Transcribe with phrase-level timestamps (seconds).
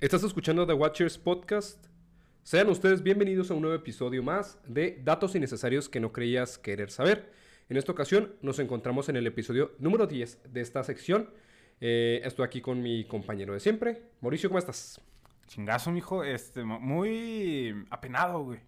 [0.00, 1.86] Estás escuchando The Watchers Podcast.
[2.42, 6.90] Sean ustedes bienvenidos a un nuevo episodio más de Datos Innecesarios que no creías querer
[6.90, 7.32] saber.
[7.68, 11.30] En esta ocasión nos encontramos en el episodio número 10 de esta sección.
[11.80, 14.02] Eh, estoy aquí con mi compañero de siempre.
[14.20, 15.00] Mauricio, ¿cómo estás?
[15.46, 16.24] Chingazo, mijo.
[16.24, 18.60] Este, mu- muy apenado, güey.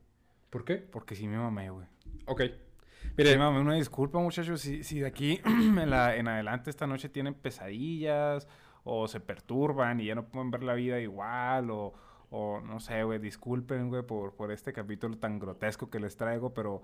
[0.51, 0.77] ¿Por qué?
[0.77, 1.87] Porque sí me mamé, güey.
[2.27, 2.43] Ok.
[2.43, 3.61] Sí Mire, me mamé.
[3.61, 4.61] Una disculpa, muchachos.
[4.61, 8.47] Si, si de aquí en, la- en adelante esta noche tienen pesadillas
[8.85, 11.93] o se perturban y ya no pueden ver la vida igual o,
[12.31, 13.19] o no sé, güey.
[13.19, 16.83] Disculpen, güey, por, por este capítulo tan grotesco que les traigo, pero...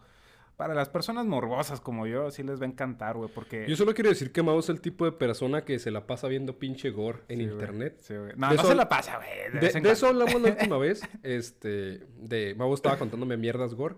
[0.56, 3.64] Para las personas morbosas como yo, sí les va a encantar, güey, porque...
[3.68, 6.26] yo solo quiero decir que Mau es el tipo de persona que se la pasa
[6.26, 7.96] viendo pinche gore en Sí, internet.
[8.00, 8.32] Sí, güey.
[8.36, 9.60] No, De no eso- se la pasa, güey.
[9.60, 11.08] De, eso hablamos la última vez.
[11.22, 13.94] Este, de Mau estaba contándome mierdas gore.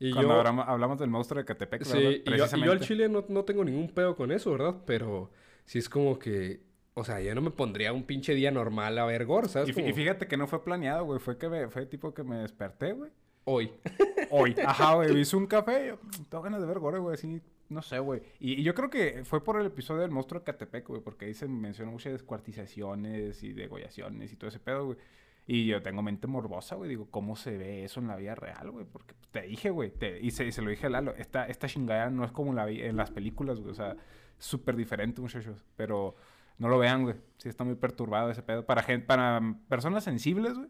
[0.00, 1.84] Y Cuando yo, hablamos, hablamos del monstruo de Catepec.
[1.84, 4.78] Sí, y yo, y yo al chile no, no tengo ningún pedo con eso, ¿verdad?
[4.86, 5.30] Pero
[5.64, 6.60] sí es como que...
[7.00, 9.76] O sea, yo no me pondría un pinche día normal a ver gore, ¿sabes?
[9.76, 11.18] Y, fíjate que no fue planeado, güey.
[11.18, 13.10] Fue que me, fue tipo que me desperté, güey.
[13.44, 13.72] hoy.
[14.30, 14.54] Hoy.
[14.64, 15.18] Ajá, güey.
[15.20, 17.14] Hice un café y yo, "Mm, tengo ganas de ver gore, güey.
[17.14, 18.22] Así, no sé, güey.
[18.38, 21.00] Y, y yo creo que fue por el episodio del monstruo de Catepec, güey.
[21.00, 24.98] Porque ahí se mencionó muchas descuartizaciones y degollaciones y todo ese pedo, güey.
[25.46, 26.88] Y yo tengo mente morbosa, güey.
[26.90, 28.84] Digo, ¿cómo se ve eso en la vida real, güey?
[28.84, 29.90] Porque te dije, güey.
[29.90, 31.14] te- Y se, y se lo dije a Lalo.
[31.16, 33.72] Esta, esta chingada no es como la en las películas, güey.
[33.72, 33.96] O sea,
[34.38, 35.64] súper diferente, muchachos.
[35.76, 36.14] Pero
[36.60, 37.16] no lo vean, güey.
[37.38, 38.64] Sí está muy perturbado ese pedo.
[38.64, 40.68] Para, gen- para personas sensibles, güey.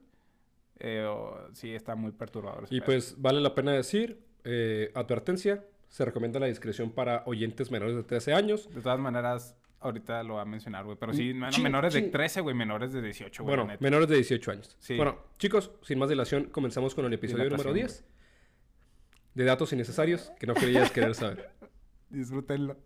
[0.79, 2.87] eh, o- sí está muy perturbador ese Y pedo.
[2.87, 8.03] pues vale la pena decir, eh, advertencia, se recomienda la discreción para oyentes menores de
[8.05, 8.73] 13 años.
[8.75, 10.97] De todas maneras, ahorita lo va a mencionar, güey.
[10.99, 12.11] Pero sí, Mm, menores de ching.
[12.13, 12.55] 13, güey.
[12.55, 13.57] Menores de 18, güey.
[13.57, 14.77] Bueno, menores de 18 años.
[14.79, 14.97] Sí.
[14.97, 20.33] Bueno, chicos, sin más dilación, comenzamos con el episodio número Dilatación, 10 de datos innecesarios
[20.39, 21.51] que no creías querer saber.
[22.09, 22.77] Disfrútenlo.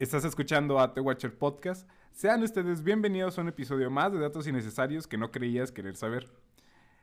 [0.00, 1.88] Estás escuchando a The Watcher Podcast.
[2.10, 6.28] Sean ustedes bienvenidos a un episodio más de datos innecesarios que no creías querer saber.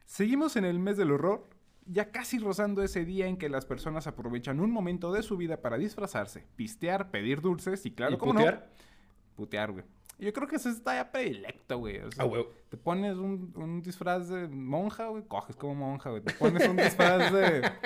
[0.05, 1.47] Seguimos en el mes del horror,
[1.85, 5.61] ya casi rozando ese día en que las personas aprovechan un momento de su vida
[5.61, 8.67] para disfrazarse, pistear, pedir dulces y claro, ¿Y ¿cómo putear?
[8.69, 9.35] no?
[9.35, 9.85] Putear, güey.
[10.19, 11.99] Yo creo que eso está ya predilecto, güey.
[11.99, 12.51] O sea, Ah, huevo.
[12.69, 15.23] te pones un, un disfraz de monja, güey.
[15.27, 16.23] Coges como monja, güey.
[16.23, 17.61] Te pones un disfraz de...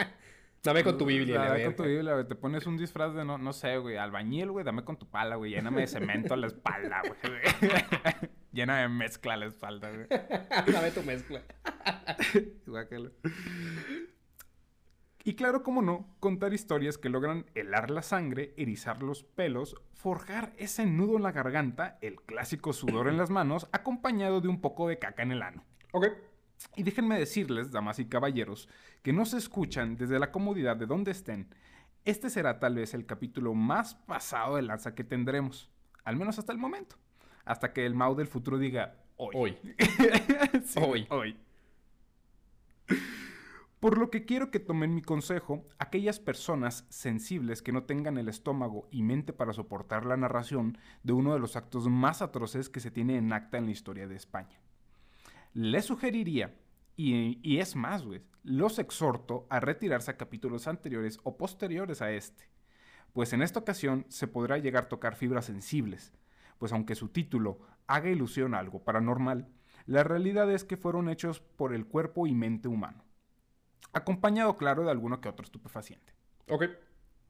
[0.64, 1.84] Dame con tu Biblia, la Dame con tu.
[1.84, 2.28] Biblia, güey.
[2.28, 3.98] Te pones un disfraz de, no, no sé, güey.
[3.98, 4.64] Albañil, güey.
[4.64, 5.52] Dame con tu pala, güey.
[5.52, 7.42] Lléname de cemento la espalda, güey.
[8.52, 10.08] Llena de mezcla la espalda, güey.
[10.72, 11.42] Dame tu mezcla.
[15.24, 20.52] Y claro, como no, contar historias que logran helar la sangre, erizar los pelos, forjar
[20.58, 24.88] ese nudo en la garganta, el clásico sudor en las manos, acompañado de un poco
[24.88, 25.64] de caca en el ano.
[25.92, 26.08] Ok.
[26.76, 28.70] Y déjenme decirles, damas y caballeros,
[29.02, 31.48] que no se escuchan desde la comodidad de donde estén.
[32.06, 35.70] Este será tal vez el capítulo más pasado de lanza que tendremos,
[36.04, 36.96] al menos hasta el momento.
[37.46, 39.36] Hasta que el Mau del futuro diga hoy.
[39.36, 39.58] Hoy.
[40.64, 41.08] Sí, Hoy.
[41.10, 41.38] Hoy.
[43.80, 48.30] Por lo que quiero que tomen mi consejo aquellas personas sensibles que no tengan el
[48.30, 52.80] estómago y mente para soportar la narración de uno de los actos más atroces que
[52.80, 54.61] se tiene en acta en la historia de España.
[55.54, 56.56] Les sugeriría,
[56.96, 62.12] y, y es más, güey, los exhorto a retirarse a capítulos anteriores o posteriores a
[62.12, 62.50] este,
[63.14, 66.14] pues en esta ocasión se podrá llegar a tocar fibras sensibles,
[66.58, 69.48] pues aunque su título haga ilusión a algo paranormal,
[69.86, 73.04] la realidad es que fueron hechos por el cuerpo y mente humano,
[73.94, 76.14] acompañado claro de alguno que otro estupefaciente.
[76.48, 76.66] Ok.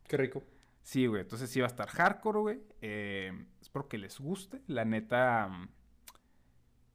[0.07, 0.43] Qué rico.
[0.83, 2.61] Sí, güey, entonces sí va a estar hardcore, güey.
[2.81, 4.61] Eh, espero que les guste.
[4.67, 5.69] La neta.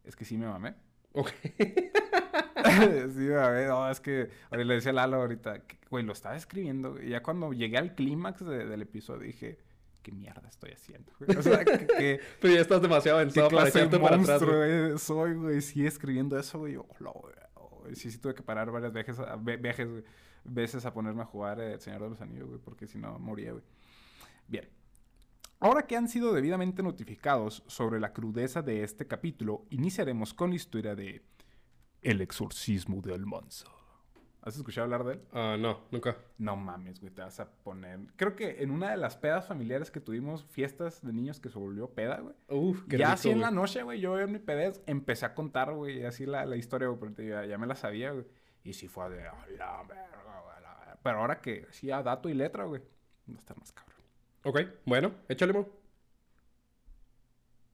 [0.05, 0.75] Es que sí me mamé.
[1.17, 1.31] Ok.
[1.59, 3.67] sí, me mamé.
[3.67, 4.29] No, es que.
[4.53, 7.01] le decía a Lalo ahorita, güey, lo estaba escribiendo.
[7.03, 9.59] Y ya cuando llegué al clímax de- del episodio dije,
[10.03, 11.13] ¿qué mierda estoy haciendo?
[11.19, 11.29] güey?
[11.39, 11.87] O sea, que.
[11.87, 14.43] que Pero ya estás demasiado ¿Qué avanzado para echarte para atrás.
[14.43, 14.99] güey.
[14.99, 15.61] soy, güey?
[15.63, 16.75] Sí, escribiendo eso, güey.
[16.75, 17.35] yo, "Hola, güey".
[17.55, 19.39] Oh, Sí, sí tuve que parar varias veces, a-
[20.45, 23.19] veces a ponerme a jugar eh, El Señor de los Anillos, güey, porque si no
[23.19, 23.65] moría, güey.
[24.49, 24.69] Bien.
[25.59, 30.57] Ahora que han sido debidamente notificados sobre la crudeza de este capítulo, iniciaremos con la
[30.57, 31.23] historia de
[32.03, 33.67] El exorcismo de Almanza.
[34.43, 35.23] ¿Has escuchado hablar de él?
[35.33, 36.17] Ah, no, nunca.
[36.39, 37.99] No mames, güey, te vas a poner...
[38.17, 41.59] Creo que en una de las pedas familiares que tuvimos, fiestas de niños que se
[41.59, 42.35] volvió peda, güey.
[42.49, 45.35] Uf, qué ya rico, así en la noche, güey, yo en mi pedez empecé a
[45.35, 48.27] contar, güey, así la, la historia, güey, porque ya, ya me la sabía, güey.
[48.63, 50.99] Y sí fue de, "A la verga, güey, la verga".
[51.03, 52.83] Pero ahora que sí a dato y letra, güey,
[53.35, 53.86] a estar más cabrón.
[54.47, 55.69] Ok, bueno, échale, mo.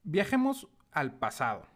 [0.03, 1.67] Viajemos al pasado.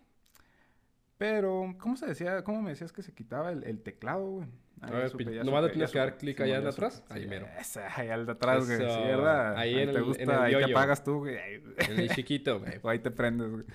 [1.20, 2.44] Pero, ¿cómo se decía?
[2.44, 4.48] ¿Cómo me decías que se quitaba el, el teclado, güey?
[4.82, 7.04] A ver, nomás le tienes que dar clic allá de atrás.
[7.10, 7.48] Ahí mero.
[7.96, 8.78] ahí al de atrás, güey.
[8.80, 9.56] Sí, ¿verdad?
[9.56, 10.76] Ahí, en te el, gusta, en el ahí te yoyo.
[10.78, 11.36] apagas tú, güey.
[11.78, 12.80] En el chiquito, güey.
[12.84, 13.66] Ahí te prendes, güey.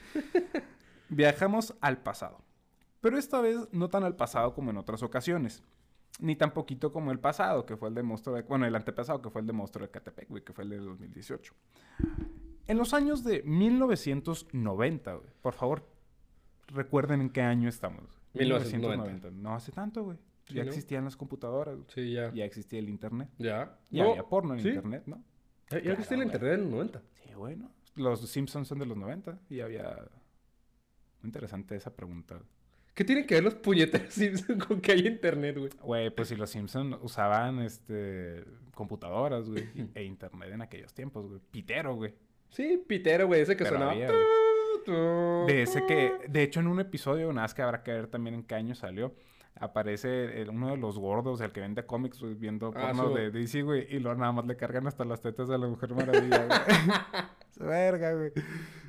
[1.09, 2.41] Viajamos al pasado.
[3.01, 5.63] Pero esta vez no tan al pasado como en otras ocasiones.
[6.23, 8.43] Ni tan poquito como el pasado, que fue el de monstruo de...
[8.43, 10.77] Bueno, el antepasado, que fue el de monstruo de Catepec, güey, que fue el de
[10.79, 11.53] 2018.
[12.69, 15.29] En los años de 1990, güey.
[15.41, 15.85] Por favor,
[16.69, 18.21] recuerden en qué año estamos.
[18.35, 19.31] 1990.
[19.33, 20.19] No hace tanto, güey.
[20.47, 20.71] Sí, ya ¿no?
[20.71, 21.87] existían las computadoras, güey.
[21.93, 22.33] Sí, ya.
[22.33, 23.29] Ya existía el internet.
[23.39, 23.77] Ya.
[23.91, 24.69] Ya No, había porno en sí.
[24.69, 25.23] internet, ¿no?
[25.71, 27.03] Ya, ya existe el Claro, internet en los 90.
[27.25, 27.71] Sí, bueno.
[27.97, 30.09] Los Simpsons son de los 90 y había...
[31.21, 32.41] Muy interesante esa pregunta.
[32.95, 35.71] ¿Qué tienen que ver los puñeteros Simpsons con que hay internet, güey?
[35.81, 38.45] Güey, pues si los Simpsons usaban este
[38.75, 41.41] computadoras, güey, e internet en aquellos tiempos, güey.
[41.51, 42.15] Pitero, güey.
[42.51, 43.41] Sí, pitero, güey.
[43.43, 43.93] Ese que Pero sonaba.
[43.93, 44.09] había,
[45.47, 48.35] De ese que, de hecho, en un episodio, nada más que habrá que ver también
[48.35, 49.15] en qué año salió,
[49.61, 53.15] aparece el- uno de los gordos, el que vende cómics, güey, viendo Ah, porno su-
[53.15, 55.95] de DC, güey, y luego nada más le cargan hasta las tetas a la Mujer
[55.95, 56.59] Maravilla, güey.
[57.69, 58.33] Verga, güey.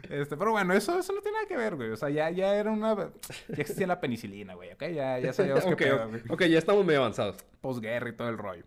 [0.10, 1.90] Este, pero bueno, eso, eso no tiene nada que ver, güey.
[1.92, 2.96] O sea, ya, ya era una...
[2.96, 3.12] Ya
[3.58, 4.84] existía la penicilina, güey, ¿ok?
[4.94, 6.22] Ya, ya sabíamos qué ok, pedo, güey.
[6.30, 7.38] ok, ya estamos medio avanzados.
[7.62, 8.64] posguerra y todo el rollo.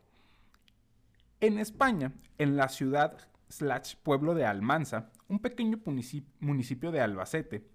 [1.40, 3.16] En España, en la ciudad
[3.48, 7.66] slash pueblo de Almanza, un pequeño munici- municipio de Albacete,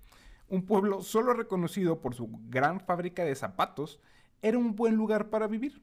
[0.51, 4.01] un pueblo solo reconocido por su gran fábrica de zapatos,
[4.41, 5.81] era un buen lugar para vivir.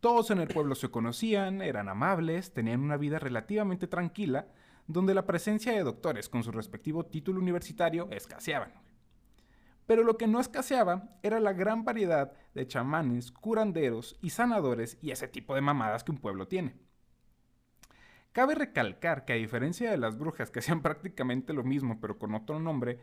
[0.00, 4.48] Todos en el pueblo se conocían, eran amables, tenían una vida relativamente tranquila,
[4.88, 8.72] donde la presencia de doctores con su respectivo título universitario escaseaban.
[9.86, 15.12] Pero lo que no escaseaba era la gran variedad de chamanes, curanderos y sanadores y
[15.12, 16.74] ese tipo de mamadas que un pueblo tiene.
[18.32, 22.34] Cabe recalcar que a diferencia de las brujas que hacían prácticamente lo mismo pero con
[22.34, 22.98] otro nombre,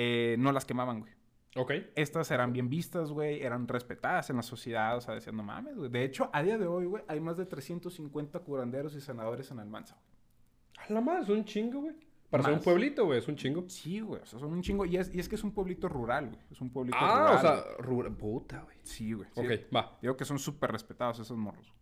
[0.00, 1.12] eh, no las quemaban, güey.
[1.56, 1.72] Ok.
[1.96, 5.76] Estas eran bien vistas, güey, eran respetadas en la sociedad, o sea, decían, no mames,
[5.76, 5.90] güey.
[5.90, 9.58] De hecho, a día de hoy, güey, hay más de 350 curanderos y sanadores en
[9.58, 10.86] Almanza, güey.
[10.88, 11.96] A la madre, es un chingo, güey.
[12.30, 12.64] Para ser un Más.
[12.64, 13.64] pueblito, güey, es un chingo.
[13.68, 14.84] Sí, güey, o sea, son un chingo.
[14.84, 16.40] Y es, y es que es un pueblito rural, güey.
[16.50, 17.36] Es un pueblito Ah, rural.
[17.36, 18.12] o sea, rural.
[18.14, 18.76] Puta, güey.
[18.82, 19.28] Sí, güey.
[19.34, 19.40] sí.
[19.40, 19.98] Ok, va.
[20.00, 21.72] Digo que son súper respetados esos morros.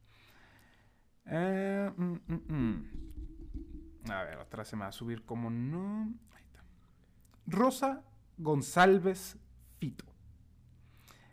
[1.27, 4.11] Eh, mm, mm, mm.
[4.11, 6.15] A ver, otra se me va a subir como no.
[7.47, 8.03] Rosa
[8.39, 9.37] González
[9.79, 10.05] Fito.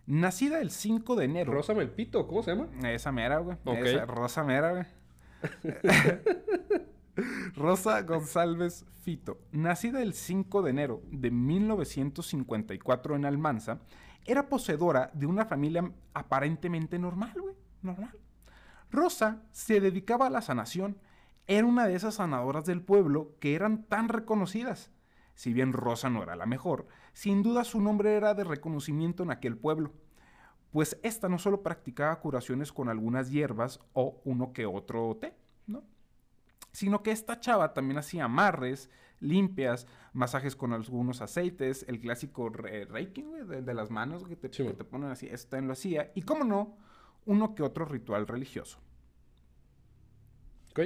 [0.05, 1.53] Nacida el 5 de enero.
[1.53, 2.67] Rózame el pito, ¿cómo se llama?
[2.89, 3.57] Esa mera, güey.
[3.63, 3.77] Ok.
[3.77, 4.85] Esa Rosa mera, güey.
[7.55, 13.79] Rosa González Fito, nacida el 5 de enero de 1954 en Almanza,
[14.25, 17.55] era poseedora de una familia aparentemente normal, güey.
[17.81, 18.17] Normal.
[18.89, 20.97] Rosa se dedicaba a la sanación.
[21.47, 24.91] Era una de esas sanadoras del pueblo que eran tan reconocidas.
[25.35, 29.31] Si bien Rosa no era la mejor, sin duda su nombre era de reconocimiento en
[29.31, 29.93] aquel pueblo
[30.71, 35.35] pues esta no solo practicaba curaciones con algunas hierbas o uno que otro té,
[35.67, 35.83] ¿no?
[36.71, 38.89] Sino que esta chava también hacía amarres,
[39.19, 44.49] limpias, masajes con algunos aceites, el clásico re- reiki, de, de las manos que te,
[44.51, 44.75] Sí, que man.
[44.75, 46.77] te ponen así, esto también lo hacía, y cómo no,
[47.25, 48.79] uno que otro ritual religioso.
[50.71, 50.79] Ok.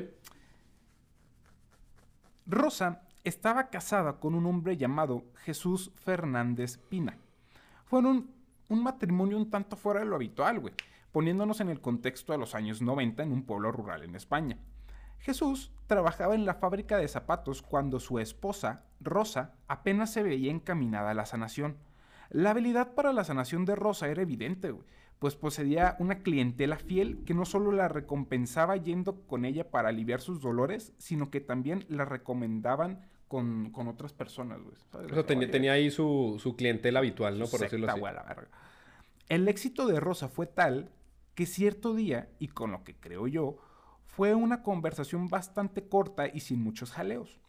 [2.47, 7.18] Rosa estaba casada con un hombre llamado Jesús Fernández Pina.
[7.85, 8.31] Fueron
[8.69, 10.74] un matrimonio un tanto fuera de lo habitual, güey,
[11.12, 14.57] poniéndonos en el contexto de los años 90 en un pueblo rural en España.
[15.19, 21.11] Jesús trabajaba en la fábrica de zapatos cuando su esposa, Rosa, apenas se veía encaminada
[21.11, 21.78] a la sanación.
[22.30, 24.73] La habilidad para la sanación de Rosa era evidente,
[25.19, 30.21] pues poseía una clientela fiel que no solo la recompensaba yendo con ella para aliviar
[30.21, 34.76] sus dolores, sino que también la recomendaban con, con otras personas, güey.
[35.12, 37.46] O sea, tenía, ahí su, su clientela habitual, ¿no?
[37.46, 38.00] Por secta, decirlo así.
[38.00, 38.48] güey, a la verga.
[39.30, 40.92] El éxito de Rosa fue tal
[41.36, 43.57] que cierto día, y con lo que creo yo,
[44.06, 47.40] fue una conversación bastante corta y sin muchos jaleos.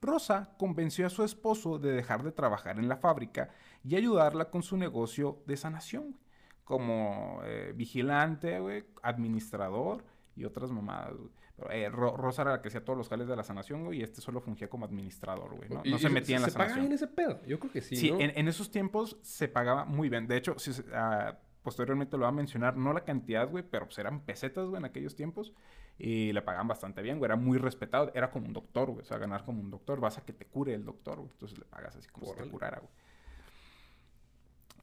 [0.00, 3.50] Rosa convenció a su esposo de dejar de trabajar en la fábrica
[3.82, 6.22] y ayudarla con su negocio de sanación, güey,
[6.64, 10.04] como eh, vigilante, güey, administrador
[10.36, 11.16] y otras mamadas.
[11.16, 11.30] güey.
[11.70, 14.02] Eh, Ro- Rosa era la que hacía todos los jales de la sanación, güey, y
[14.02, 15.68] este solo fungía como administrador, güey.
[15.84, 16.80] No, se metía en la ¿Se sanación.
[16.80, 17.40] bien ese pedo?
[17.46, 18.20] Yo creo que sí, Sí, ¿no?
[18.20, 20.26] en, en esos tiempos se pagaba muy bien.
[20.26, 23.86] De hecho, si se- ah, posteriormente lo va a mencionar, no la cantidad, güey, pero
[23.86, 25.52] pues eran pesetas, güey, en aquellos tiempos.
[25.98, 27.26] Y le pagaban bastante bien, güey.
[27.28, 28.10] Era muy respetado.
[28.14, 29.02] Era como un doctor, güey.
[29.02, 30.00] O sea, ganar como un doctor.
[30.00, 31.30] Vas a que te cure el doctor, güey.
[31.30, 32.46] Entonces le pagas así como si Órale.
[32.46, 32.90] te curara, güey.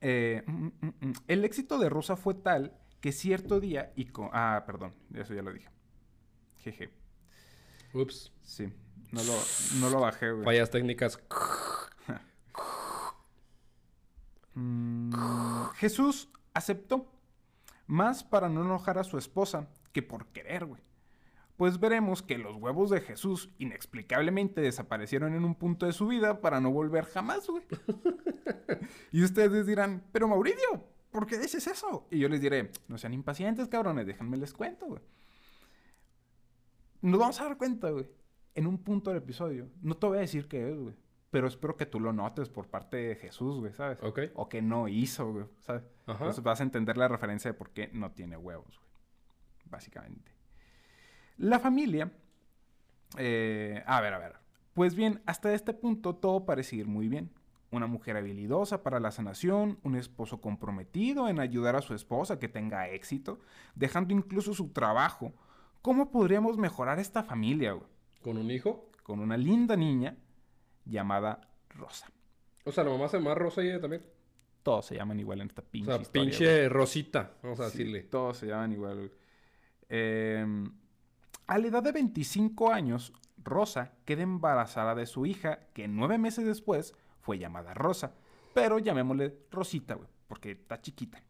[0.01, 1.13] Eh, mm, mm, mm.
[1.27, 4.07] El éxito de Rosa fue tal que cierto día y.
[4.31, 4.93] Ah, perdón.
[5.13, 5.67] Eso ya lo dije.
[6.59, 6.89] Jeje.
[7.93, 8.31] Ups.
[8.43, 8.71] Sí.
[9.11, 9.33] No lo,
[9.79, 10.45] no lo bajé, güey.
[10.45, 11.19] Fallas técnicas.
[14.55, 15.13] Mm,
[15.75, 17.09] Jesús aceptó,
[17.87, 20.81] más para no enojar a su esposa que por querer, güey.
[21.55, 26.41] Pues veremos que los huevos de Jesús inexplicablemente desaparecieron en un punto de su vida
[26.41, 27.63] para no volver jamás, güey.
[29.11, 32.07] y ustedes dirán, pero Mauricio, ¿por qué dices eso?
[32.11, 35.01] Y yo les diré, no sean impacientes, cabrones, déjenme les cuento, güey.
[37.01, 38.07] Nos vamos a dar cuenta, güey,
[38.55, 39.69] en un punto del episodio.
[39.81, 40.95] No te voy a decir qué es, güey.
[41.31, 43.99] Pero espero que tú lo notes por parte de Jesús, güey, ¿sabes?
[44.01, 44.19] Ok.
[44.33, 45.83] O que no hizo, güey, ¿sabes?
[46.07, 46.17] Ajá.
[46.19, 48.89] Entonces vas a entender la referencia de por qué no tiene huevos, güey.
[49.65, 50.31] Básicamente.
[51.37, 52.11] La familia...
[53.17, 54.35] eh, a ver, a ver.
[54.73, 57.31] Pues bien, hasta este punto todo parece ir muy bien.
[57.71, 62.47] Una mujer habilidosa para la sanación, un esposo comprometido en ayudar a su esposa que
[62.47, 63.39] tenga éxito,
[63.75, 65.33] dejando incluso su trabajo.
[65.81, 67.87] ¿Cómo podríamos mejorar esta familia, güey?
[68.21, 68.89] ¿Con un hijo?
[69.03, 70.17] Con una linda niña
[70.85, 72.07] llamada Rosa.
[72.65, 74.05] O sea, la mamá se llama Rosa y ella también.
[74.63, 76.29] Todos se llaman igual en esta O pinche sea, historia, güey.
[76.37, 78.03] pinche Rosita, vamos a Sí, decirle.
[78.03, 78.95] Todos se llaman igual.
[78.97, 79.11] güey.
[79.87, 80.45] Eh,
[81.47, 86.45] a la edad de 25 años, Rosa queda embarazada de su hija, que nueve meses
[86.45, 88.13] después fue llamada Rosa.
[88.53, 91.23] Pero llamémosle Rosita, güey, porque está chiquita.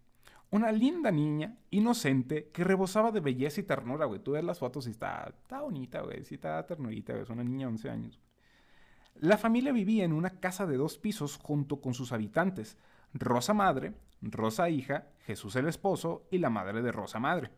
[0.51, 4.19] Una linda niña, inocente, que rebosaba de belleza y ternura, güey.
[4.19, 6.25] Tú ves las fotos y está, está bonita, güey.
[6.25, 7.23] Sí, está ternurita, güey.
[7.23, 8.19] Es una niña de 11 años.
[9.15, 12.77] La familia vivía en una casa de dos pisos junto con sus habitantes.
[13.13, 17.51] Rosa madre, Rosa hija, Jesús el esposo y la madre de Rosa madre.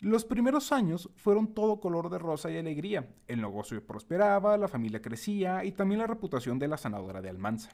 [0.00, 3.08] Los primeros años fueron todo color de rosa y alegría.
[3.26, 7.70] El negocio prosperaba, la familia crecía y también la reputación de la sanadora de Almanza.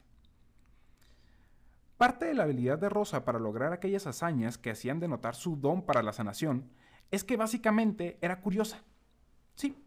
[1.97, 5.81] Parte de la habilidad de Rosa para lograr aquellas hazañas que hacían denotar su don
[5.81, 6.69] para la sanación
[7.09, 8.83] es que básicamente era curiosa.
[9.55, 9.77] Sí,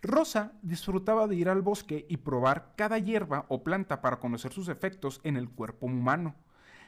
[0.00, 4.68] Rosa disfrutaba de ir al bosque y probar cada hierba o planta para conocer sus
[4.68, 6.36] efectos en el cuerpo humano.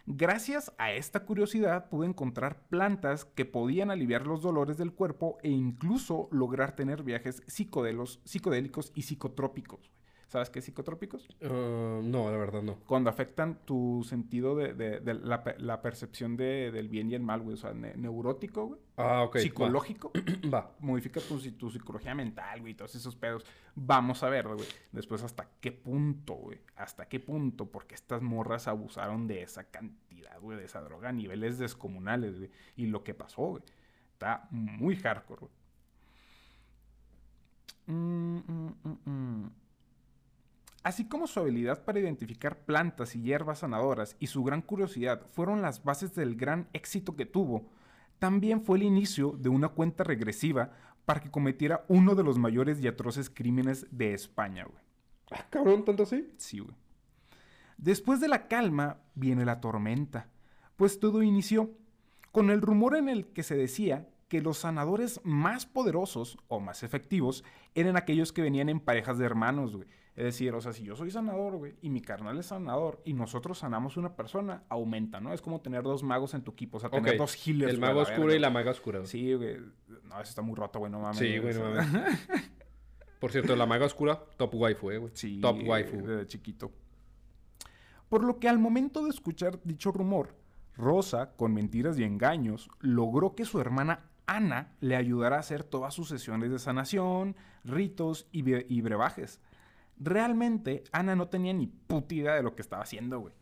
[0.07, 5.50] Gracias a esta curiosidad pude encontrar plantas que podían aliviar los dolores del cuerpo e
[5.50, 9.98] incluso lograr tener viajes psicodélicos y psicotrópicos.
[10.29, 11.27] ¿Sabes qué es psicotrópicos?
[11.43, 12.77] Ah, no, la verdad no.
[12.87, 17.23] Cuando afectan tu sentido de, de- de la, la percepción de- del bien y el
[17.23, 17.55] mal, güey.
[17.55, 18.81] O sea, ne- neurótico, güey.
[18.99, 19.39] Ah, ok.
[19.39, 20.13] Psicológico.
[20.53, 20.75] Va.
[20.81, 23.43] modifica tu, tu psicología mental, güey, todos esos pedos.
[23.75, 24.69] Vamos a ver, güey.
[24.93, 26.61] Después, ¿hasta qué punto, güey?
[26.77, 27.71] ¿Hasta qué punto?
[27.71, 32.51] Porque estas morras abusaron de esa cantidad, güey, de esa droga a niveles descomunales, güey.
[32.77, 33.63] Y lo que pasó, güey.
[34.13, 35.53] Está muy hardcore, güey.
[37.87, 39.51] Mm, mm, mm, mm.
[40.83, 45.61] Así como su habilidad para identificar plantas y hierbas sanadoras y su gran curiosidad fueron
[45.61, 47.69] las bases del gran éxito que tuvo,
[48.19, 50.73] también fue el inicio de una cuenta regresiva
[51.05, 54.83] para que cometiera uno de los mayores y atroces crímenes de España, güey.
[55.31, 56.33] Ah, cabrón, tanto así.
[56.37, 56.75] Sí, güey.
[57.77, 60.29] Después de la calma viene la tormenta,
[60.77, 61.71] pues todo inició
[62.33, 66.83] con el rumor en el que se decía que los sanadores más poderosos o más
[66.83, 67.45] efectivos
[67.75, 69.89] eran aquellos que venían en parejas de hermanos, güey.
[70.15, 73.13] Es decir, o sea, si yo soy sanador, güey, y mi carnal es sanador, y
[73.13, 75.33] nosotros sanamos una persona, aumenta, ¿no?
[75.33, 77.73] Es como tener dos magos en tu equipo, o sea, tener dos healers.
[77.73, 78.99] El mago oscuro y la maga oscura.
[78.99, 79.09] güey.
[79.09, 79.59] Sí, güey.
[80.05, 81.19] No, eso está muy roto, güey, no mames.
[81.19, 81.87] Sí, güey, no mames.
[83.21, 85.13] Por cierto, la maga oscura, top waifu, eh, güey.
[85.15, 85.97] Sí, Top waifu.
[85.99, 86.73] desde chiquito.
[88.09, 90.35] Por lo que al momento de escuchar dicho rumor,
[90.77, 95.95] Rosa, con mentiras y engaños, logró que su hermana Ana le ayudara a hacer todas
[95.95, 99.41] sus sesiones de sanación, ritos y, y brebajes.
[99.99, 103.35] Realmente, Ana no tenía ni puta idea de lo que estaba haciendo, güey.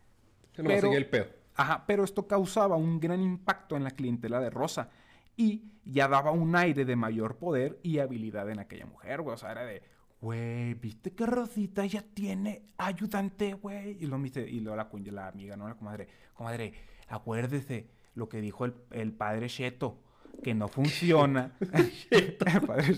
[0.53, 1.27] Se me Pero- sigue el pedo.
[1.59, 4.91] Ajá, pero esto causaba un gran impacto en la clientela de Rosa
[5.37, 9.35] y ya daba un aire de mayor poder y habilidad en aquella mujer, güey.
[9.35, 9.83] O sea, era de,
[10.21, 13.97] güey, ¿viste que Rosita ya tiene ayudante, güey?
[14.03, 15.67] Y lo viste, y luego la, la amiga, ¿no?
[15.67, 16.75] La comadre, comadre,
[17.09, 19.99] acuérdese lo que dijo el, el padre Sheto,
[20.43, 21.53] que no funciona.
[22.67, 22.95] padre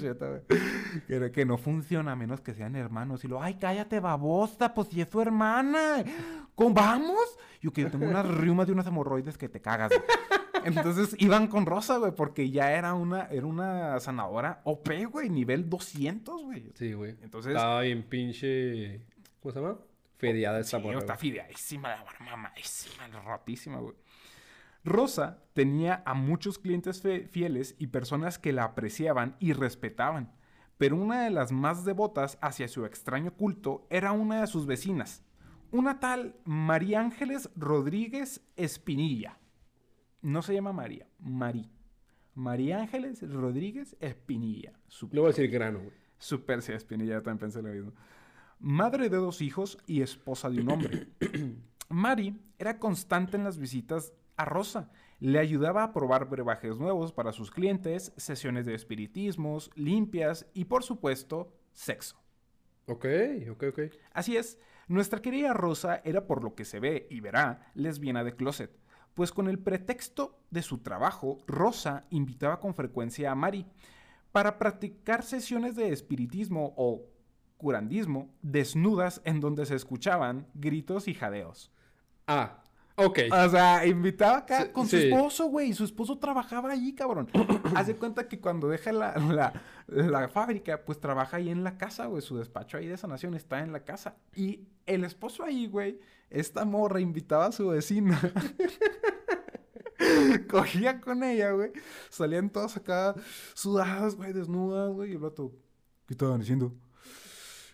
[1.08, 1.32] güey.
[1.32, 3.24] Que, no funciona a menos que sean hermanos.
[3.24, 6.04] Y lo, ay, cállate, babosa, pues si es su hermana.
[6.54, 7.38] ¿Cómo vamos?
[7.60, 9.90] Yo que yo tengo unas riumas de unas hemorroides que te cagas.
[9.90, 10.02] güey.
[10.64, 15.68] Entonces iban con Rosa, güey, porque ya era una, era una sanadora OP, güey, nivel
[15.68, 16.72] 200, güey.
[16.74, 17.16] Sí, güey.
[17.22, 19.02] Entonces- Estaba bien pinche.
[19.40, 19.78] ¿Cómo se llama?
[20.16, 21.18] Feriada esta Sí, está güey.
[21.18, 23.94] fideísima, la mamadísima, rotísima, güey.
[24.84, 30.32] Rosa tenía a muchos clientes fieles y personas que la apreciaban y respetaban,
[30.78, 35.24] pero una de las más devotas hacia su extraño culto era una de sus vecinas,
[35.70, 39.38] una tal María Ángeles Rodríguez Espinilla.
[40.22, 41.70] No se llama María, Marí.
[42.34, 44.72] María Ángeles Rodríguez Espinilla.
[44.86, 45.92] Su Le voy a decir grano, güey.
[46.18, 47.92] Super sí, Espinilla, también pensé lo mismo.
[48.60, 51.08] Madre de dos hijos y esposa de un hombre.
[51.88, 54.90] Mari era constante en las visitas a Rosa.
[55.20, 60.82] Le ayudaba a probar brebajes nuevos para sus clientes, sesiones de espiritismos, limpias y, por
[60.84, 62.16] supuesto, sexo.
[62.86, 63.04] Ok,
[63.50, 63.80] ok, ok.
[64.12, 68.34] Así es, nuestra querida Rosa era por lo que se ve y verá lesbiana de
[68.34, 68.70] closet,
[69.12, 73.66] pues con el pretexto de su trabajo, Rosa invitaba con frecuencia a Mari
[74.32, 77.04] para practicar sesiones de espiritismo o
[77.58, 81.72] curandismo desnudas en donde se escuchaban gritos y jadeos.
[82.26, 82.62] Ah,
[82.98, 83.18] ok.
[83.32, 85.08] O sea, invitaba acá Sí, con su sí.
[85.08, 85.70] esposo, güey.
[85.70, 87.28] y Su esposo trabajaba allí, cabrón.
[87.74, 89.52] Haz de cuenta que cuando deja la, la-
[89.86, 92.22] la fábrica, pues trabaja ahí en la casa, güey.
[92.22, 94.16] Su despacho ahí de sanación está en la casa.
[94.34, 96.00] Y el esposo ahí, güey,
[96.30, 98.20] esta morra invitaba a su vecina.
[100.50, 101.72] Cogía con ella, güey.
[102.08, 103.14] Salían todos acá
[103.54, 105.10] sudados, güey, desnudas, güey.
[105.10, 105.52] Y el vato,
[106.06, 106.72] ¿qué estaban diciendo?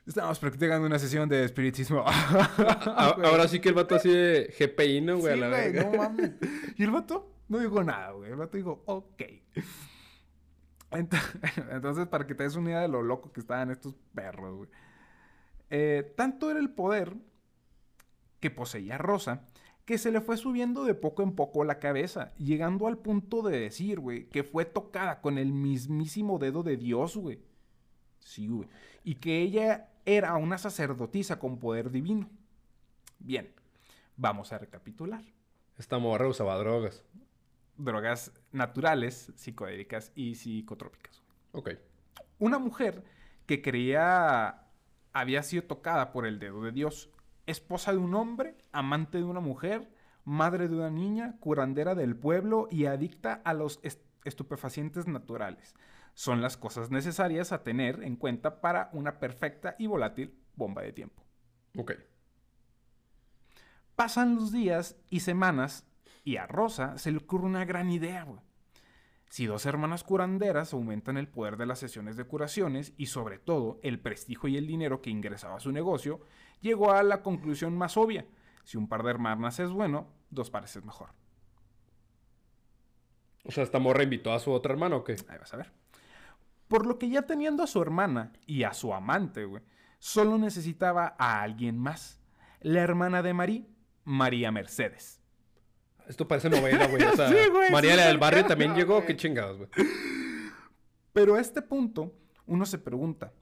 [0.06, 2.04] Estábamos practicando una sesión de espiritismo.
[2.06, 5.32] A- Ahora sí que el vato así de GPI, ¿no, güey?
[5.32, 5.90] a Sí, la güey, verga.
[5.90, 6.32] no mames.
[6.76, 8.30] Y el vato no dijo nada, güey.
[8.30, 9.23] El vato dijo, ok.
[10.90, 14.56] Ent- Entonces, para que te des una idea de lo loco que estaban estos perros,
[14.56, 14.70] güey.
[15.70, 17.16] Eh, tanto era el poder
[18.40, 19.46] que poseía Rosa
[19.87, 23.58] que se le fue subiendo de poco en poco la cabeza, llegando al punto de
[23.61, 27.40] decir, güey, que fue tocada con el mismísimo dedo de Dios, güey.
[28.18, 28.66] Sí, güey.
[29.02, 32.28] Y que ella era una sacerdotisa con poder divino.
[33.18, 33.52] Bien,
[34.16, 35.23] vamos a recapitular.
[35.78, 37.02] Esta morra usaba drogas.
[37.76, 41.23] Drogas naturales, psicodélicas y psicotrópicas.
[41.52, 41.70] Ok.
[42.38, 43.04] Una mujer
[43.46, 44.62] que creía
[45.12, 47.11] había sido tocada por el dedo de Dios,
[47.46, 49.88] esposa de un hombre, amante de una mujer,
[50.25, 55.75] madre de una niña, curandera del pueblo y adicta a los est- estupefacientes naturales.
[56.14, 60.92] Son las cosas necesarias a tener en cuenta para una perfecta y volátil bomba de
[60.92, 61.23] tiempo.
[61.76, 61.92] Ok.
[63.97, 65.87] Pasan los días y semanas
[66.25, 68.40] y a Rosa se le ocurre una gran idea, güey.
[69.28, 73.80] Si dos hermanas curanderas aumentan el poder de las sesiones de curaciones y sobre todo
[73.83, 76.21] el prestigio y el dinero que ingresaba a su negocio,
[76.61, 78.27] llegó a la conclusión más obvia.
[78.62, 81.11] Si un par de hermanas es bueno, dos pares es mejor.
[83.44, 85.16] O sea, esta morra invitó a su otra hermana, ¿o qué?
[85.29, 85.72] Ahí vas a ver.
[86.68, 89.62] Por lo que ya teniendo a su hermana y a su amante, güey,
[89.98, 92.20] solo necesitaba a alguien más.
[92.61, 93.68] La hermana de Marí,
[94.05, 95.20] María Mercedes.
[96.07, 97.03] Esto parece novela, güey.
[97.03, 98.94] O sea, Sí, güey, María sí, la del sí, barrio sí, también no, llegó.
[98.96, 99.07] güey.
[99.07, 99.68] Qué chingados, güey.
[101.12, 102.12] Pero a este punto,
[102.46, 103.33] uno se pregunta,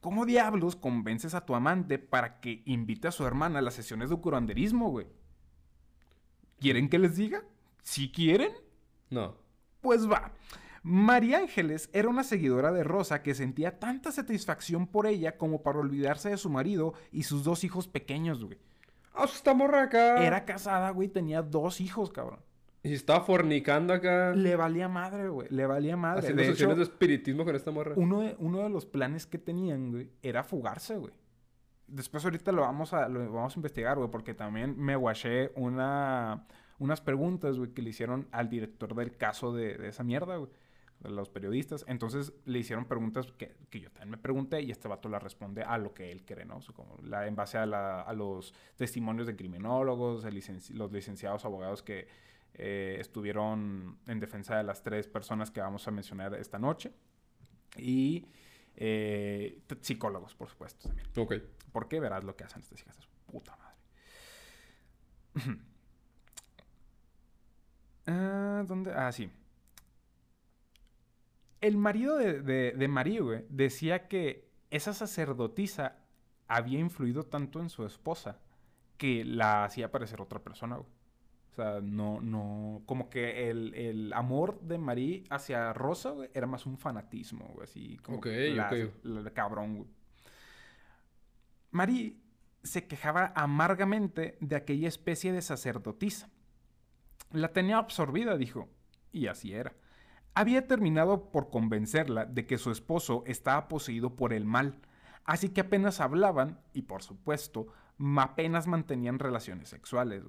[0.00, 4.10] ¿cómo diablos convences a tu amante para que invite a su hermana a las sesiones
[4.10, 5.06] de curanderismo, güey?
[6.58, 7.42] ¿Quieren que les diga?
[7.82, 8.52] ¿Si quieren?
[9.10, 9.36] No.
[9.80, 10.32] Pues va.
[10.82, 15.78] María Ángeles era una seguidora de Rosa que sentía tanta satisfacción por ella como para
[15.78, 18.58] olvidarse de su marido y sus dos hijos pequeños, güey.
[19.12, 20.24] Ah, pues esta morra acá.
[20.24, 22.40] Era casada, güey, tenía dos hijos, cabrón.
[22.82, 24.34] Y estaba fornicando acá.
[24.34, 26.20] Le valía madre, güey, le valía madre.
[26.20, 27.92] Haciendo sesiones de espiritismo con esta morra.
[27.96, 31.12] uno de, uno de los planes que tenían, güey, era fugarse, güey.
[31.86, 36.46] Después ahorita lo vamos a, lo vamos a investigar, güey, porque también me guaché una,
[36.78, 40.50] unas preguntas, güey, que le hicieron al director del caso de, de esa mierda, güey.
[41.02, 41.84] Los periodistas.
[41.88, 45.62] Entonces le hicieron preguntas que, que yo también me pregunté y este vato la responde
[45.62, 46.58] a lo que él cree, ¿no?
[46.58, 50.92] O sea, como la, en base a, la- a los testimonios de criminólogos, licenci- los
[50.92, 52.06] licenciados abogados que
[52.54, 56.92] eh, estuvieron en defensa de las tres personas que vamos a mencionar esta noche.
[57.78, 58.26] Y
[58.76, 61.08] eh, psicólogos, por supuesto, también.
[61.16, 61.34] Ok.
[61.72, 63.76] Porque verás lo que hacen estas hijas puta madre.
[68.06, 68.92] Ah, ¿Dónde?
[68.94, 69.30] Ah, sí.
[71.60, 75.96] El marido de, de, de María, güey, decía que esa sacerdotisa
[76.48, 78.38] había influido tanto en su esposa
[78.96, 80.88] que la hacía parecer otra persona, güey.
[81.52, 86.46] O sea, no, no, como que el, el amor de María hacia Rosa, güey, era
[86.46, 88.94] más un fanatismo, güey, así como Ok, la- ok.
[89.04, 89.88] la- cabrón, güey.
[91.70, 92.16] Marie
[92.62, 96.28] se quejaba amargamente de aquella especie de sacerdotisa.
[97.32, 98.68] La tenía absorbida, dijo,
[99.12, 99.72] y así era.
[100.34, 104.80] Había terminado por convencerla de que su esposo estaba poseído por el mal,
[105.24, 107.66] así que apenas hablaban y, por supuesto,
[108.18, 110.24] apenas mantenían relaciones sexuales.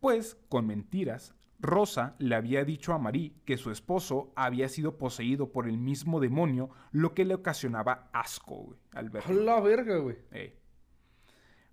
[0.00, 5.52] Pues, con mentiras, Rosa le había dicho a Marie que su esposo había sido poseído
[5.52, 9.42] por el mismo demonio, lo que le ocasionaba asco güey, al A verlo.
[9.42, 10.18] la verga, güey.
[10.30, 10.58] Ey.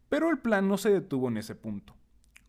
[0.09, 1.95] Pero el plan no se detuvo en ese punto.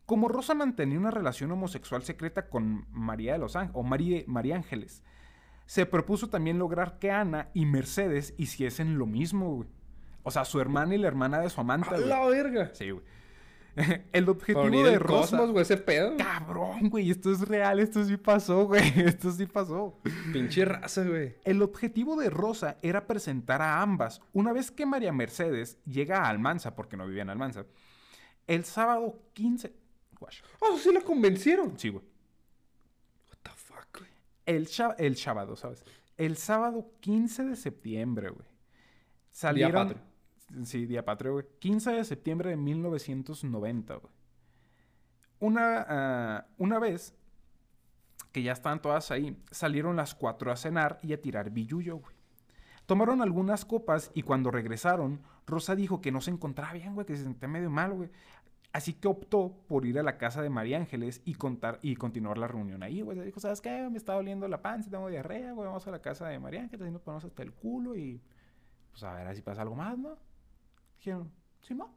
[0.07, 4.57] Como Rosa mantenía una relación homosexual secreta con María de los Ángeles, o María, María
[4.57, 5.03] Ángeles,
[5.67, 9.69] se propuso también lograr que Ana y Mercedes hiciesen lo mismo, güey.
[10.23, 12.09] O sea, su hermana y la hermana de su amante, A güey.
[12.09, 12.71] la verga.
[12.75, 13.05] Sí, güey.
[14.13, 15.37] el objetivo de el Rosa...
[15.37, 16.17] cosmos, güey, ese pedo.
[16.17, 19.99] Cabrón, güey, esto es real, esto sí pasó, güey, esto sí pasó.
[20.33, 21.35] Pinche raza, güey.
[21.45, 24.21] El objetivo de Rosa era presentar a ambas.
[24.33, 27.67] Una vez que María Mercedes llega a Almanza, porque no vivía en Almanza,
[28.47, 29.84] el sábado 15...
[30.25, 30.41] Guash.
[30.61, 31.79] Oh, sí la convencieron.
[31.79, 32.05] Sí, güey.
[33.31, 34.11] What the fuck, güey.
[34.47, 34.67] El,
[35.17, 35.85] sábado, ¿sabes?
[36.17, 38.47] El sábado 15 de septiembre, güey.
[39.31, 39.89] Salieron...
[39.89, 40.15] patrio.
[40.65, 41.47] Sí, día patrio, güey.
[41.59, 44.13] 15 de septiembre de 1990, güey.
[45.41, 47.15] Una, ah, una vez
[48.33, 52.17] que ya estaban todas ahí, salieron las cuatro a cenar y a tirar billullo, güey.
[52.87, 57.17] Tomaron algunas copas y cuando regresaron, Rosa dijo que no se encontraba bien, güey, que
[57.17, 58.11] se sentía medio mal, güey.
[58.75, 62.39] Así que optó por ir a la casa de María Ángeles y contar y continuar
[62.39, 63.21] la reunión ahí, güey.
[63.21, 63.89] Dijo, ¿sabes qué?
[63.89, 65.69] Me está doliendo la panza, tengo diarrea, güey.
[65.69, 68.21] Vamos a la casa de María Ángeles y nos ponemos hasta el culo y
[68.91, 70.19] pues a ver si pasa algo más, ¿no?
[70.99, 71.31] Dijeron,
[71.63, 71.95] sí, no.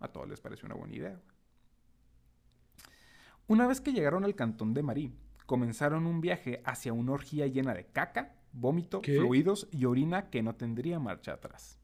[0.00, 1.12] A todos les pareció una buena idea.
[1.12, 1.36] güey.
[3.46, 5.14] Una vez que llegaron al cantón de Marí,
[5.46, 9.16] comenzaron un viaje hacia una orgía llena de caca, vómito, ¿Qué?
[9.16, 11.78] fluidos y orina que no tendría marcha atrás.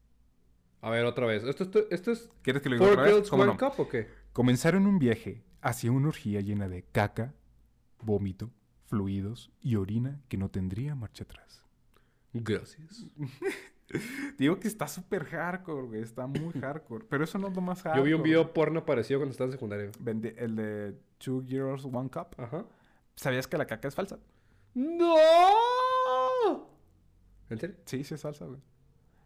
[0.81, 1.43] A ver, otra vez.
[1.43, 3.29] ¿Esto, esto, esto es ¿Quieres que lo diga otra vez?
[3.29, 4.07] Cup o qué?
[4.43, 7.33] Comenzaron un viaje hacia una orgía llena de caca,
[8.01, 8.49] vómito,
[8.85, 11.61] fluidos y orina que no tendría marcha atrás.
[12.31, 13.05] Gracias.
[14.37, 16.01] Digo que está súper hardcore, güey.
[16.01, 17.03] Está muy hardcore.
[17.09, 17.99] Pero eso no es lo más hardcore.
[17.99, 19.91] Yo vi un video porno parecido cuando estaba en secundaria.
[19.99, 22.27] Vende- El de Two Girls, One Cup.
[22.37, 22.65] Ajá.
[23.17, 24.19] ¿Sabías que la caca es falsa?
[24.73, 25.15] ¡No!
[27.49, 27.75] ¿En serio?
[27.83, 28.61] Sí, sí es falsa, güey.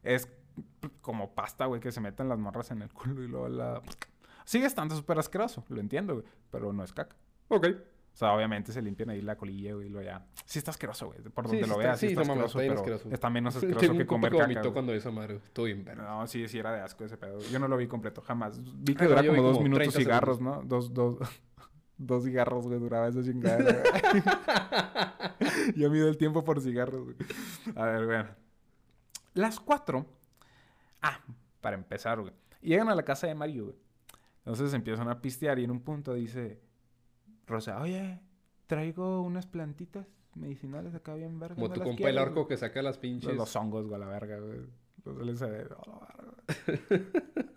[0.02, 0.28] Es
[1.02, 3.80] como pasta, güey, que se meten las morras en el culo y luego la...
[4.46, 6.26] Sigue estando súper asqueroso, lo entiendo, güey.
[6.52, 7.16] Pero no es caca.
[7.48, 7.68] Ok.
[7.68, 10.24] O sea, obviamente se limpian ahí la colilla, güey, y luego ya...
[10.46, 11.20] Sí está asqueroso, güey.
[11.22, 13.10] Por Sí, donde sí lo veas, sí, sí, está no asqueroso, está bien pero asqueroso.
[13.16, 14.74] está menos asqueroso que comer que caca, vomitó güey.
[14.74, 15.36] cuando esa madre.
[15.38, 16.04] Estuvo bien verga.
[16.04, 17.40] No, sí, sí era de asco ese pedo.
[17.52, 18.60] Yo no lo vi completo, jamás.
[18.84, 20.62] Vi que Ah, no, dura yo vi como dos como minutos 30 cigarros, ¿no?
[20.64, 21.18] Dos, dos,
[21.98, 23.82] dos cigarros, güey, duraba esa chingadera.
[23.82, 24.24] güey.
[25.76, 27.16] Yo mido el tiempo por cigarros, güey.
[27.76, 28.30] A ver, bueno.
[29.34, 30.06] Las cuatro...
[31.02, 31.20] Ah,
[31.62, 32.34] para empezar, güey.
[32.62, 33.76] Llegan a la casa de Mario, güey.
[34.46, 36.62] Entonces empiezan a pistear y en un punto dice...
[37.46, 38.22] Rosa, oye,
[38.68, 41.56] traigo unas plantitas medicinales acá bien verga.
[41.56, 43.36] Como ¿no tu las compa el arco güey?" que saca las pinches.
[43.36, 44.62] Los hongos, güey, a la verga, güey.
[45.06, 45.78] Los la verga.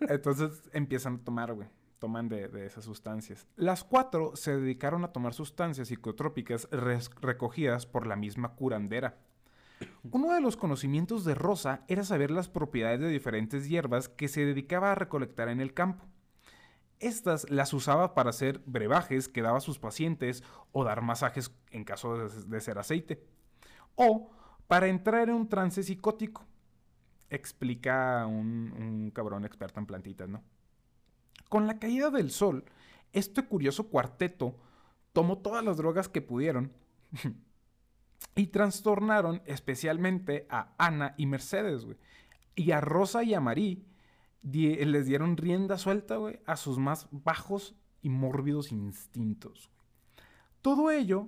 [0.01, 1.69] Entonces empiezan a tomar, güey.
[1.99, 3.47] Toman de, de esas sustancias.
[3.55, 9.17] Las cuatro se dedicaron a tomar sustancias psicotrópicas recogidas por la misma curandera.
[10.11, 14.45] Uno de los conocimientos de Rosa era saber las propiedades de diferentes hierbas que se
[14.45, 16.05] dedicaba a recolectar en el campo.
[16.99, 21.83] Estas las usaba para hacer brebajes que daba a sus pacientes o dar masajes en
[21.83, 23.23] caso de, ser aceite.
[23.95, 24.31] O
[24.67, 26.45] para entrar en un trance psicótico.
[27.29, 30.43] Explica un, un cabrón experto en plantitas, ¿no?
[31.49, 32.65] Con la caída del sol,
[33.13, 34.55] este curioso cuarteto
[35.13, 36.71] tomó todas las drogas que pudieron
[38.35, 41.97] y trastornaron especialmente a Ana y Mercedes, güey.
[42.55, 43.85] Y a Rosa y a Marí
[44.51, 49.69] les dieron rienda suelta, güey, a sus más bajos y mórbidos instintos.
[50.61, 51.27] Todo ello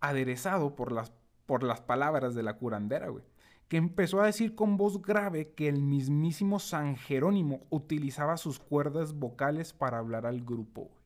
[0.00, 1.12] aderezado por las,
[1.46, 3.24] por las palabras de la curandera, güey,
[3.68, 9.14] que empezó a decir con voz grave que el mismísimo San Jerónimo utilizaba sus cuerdas
[9.14, 11.00] vocales para hablar al grupo, güey.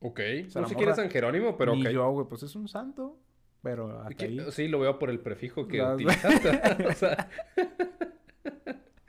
[0.00, 0.50] Ok.
[0.50, 3.18] sea, no sé quién es San Jerónimo, pero Ni yo, güey, pues es un santo,
[3.62, 4.38] pero hasta ahí.
[4.50, 6.86] Sí, lo veo por el prefijo que Las- utilizaste.
[6.88, 7.30] o sea,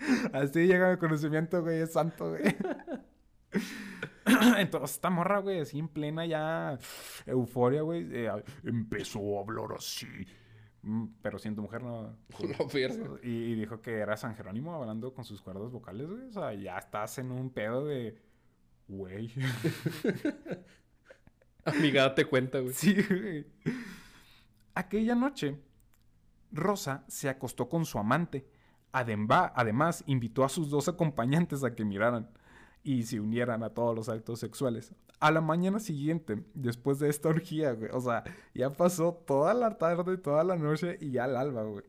[0.33, 2.43] Así llega mi conocimiento, güey, es santo, güey.
[4.57, 6.77] Entonces, esta morra, güey, así en plena ya
[7.25, 8.31] euforia, güey, eh,
[8.63, 10.07] empezó a hablar así.
[10.81, 12.17] Mm, Pero siendo mujer, no.
[12.73, 13.19] pierdo.
[13.23, 16.27] Y, y dijo que era San Jerónimo hablando con sus cuerdas vocales, güey.
[16.27, 18.19] O sea, ya estás en un pedo de.
[18.87, 19.31] Güey.
[21.65, 22.73] Amiga, date cuenta, güey.
[22.73, 23.47] Sí, güey.
[24.75, 25.59] Aquella noche,
[26.51, 28.45] Rosa se acostó con su amante.
[28.95, 32.29] Además, invitó a sus dos acompañantes a que miraran
[32.81, 34.93] y se unieran a todos los actos sexuales.
[35.19, 39.77] A la mañana siguiente, después de esta orgía, güey, o sea, ya pasó toda la
[39.77, 41.83] tarde, toda la noche y ya al alba, güey.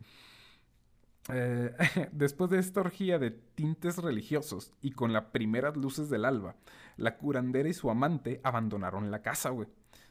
[1.33, 1.73] Eh,
[2.13, 6.57] después de esta orgía de tintes religiosos y con las primeras luces del alba,
[6.97, 9.69] la curandera y su amante abandonaron la casa, güey,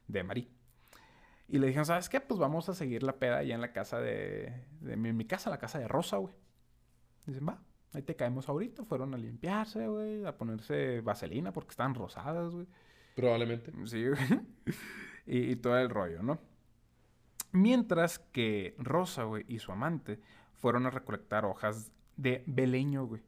[0.08, 0.50] de Marí.
[1.50, 2.22] Y le dijeron, ¿sabes qué?
[2.22, 4.64] Pues vamos a seguir la peda allá en la casa de...
[4.80, 6.34] de mi, mi casa, la casa de Rosa, güey.
[7.26, 7.60] Dicen, va,
[7.94, 8.84] ahí te caemos ahorita.
[8.86, 12.68] Fueron a limpiarse, güey, a ponerse vaselina porque estaban rosadas, güey.
[13.16, 13.72] Probablemente.
[13.86, 14.20] Sí, güey.
[15.26, 16.40] y, y todo el rollo, ¿no?
[17.52, 20.20] Mientras que Rosa, güey, y su amante
[20.54, 23.22] fueron a recolectar hojas de beleño, güey.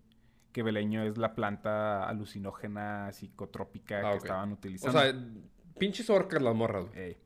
[0.51, 4.99] que beleño es la planta alucinógena psicotrópica Ah, que estaban O utilizando.
[4.99, 5.13] sea,
[5.77, 6.99] pinches orcas las morras, güey.
[6.99, 7.17] Ey.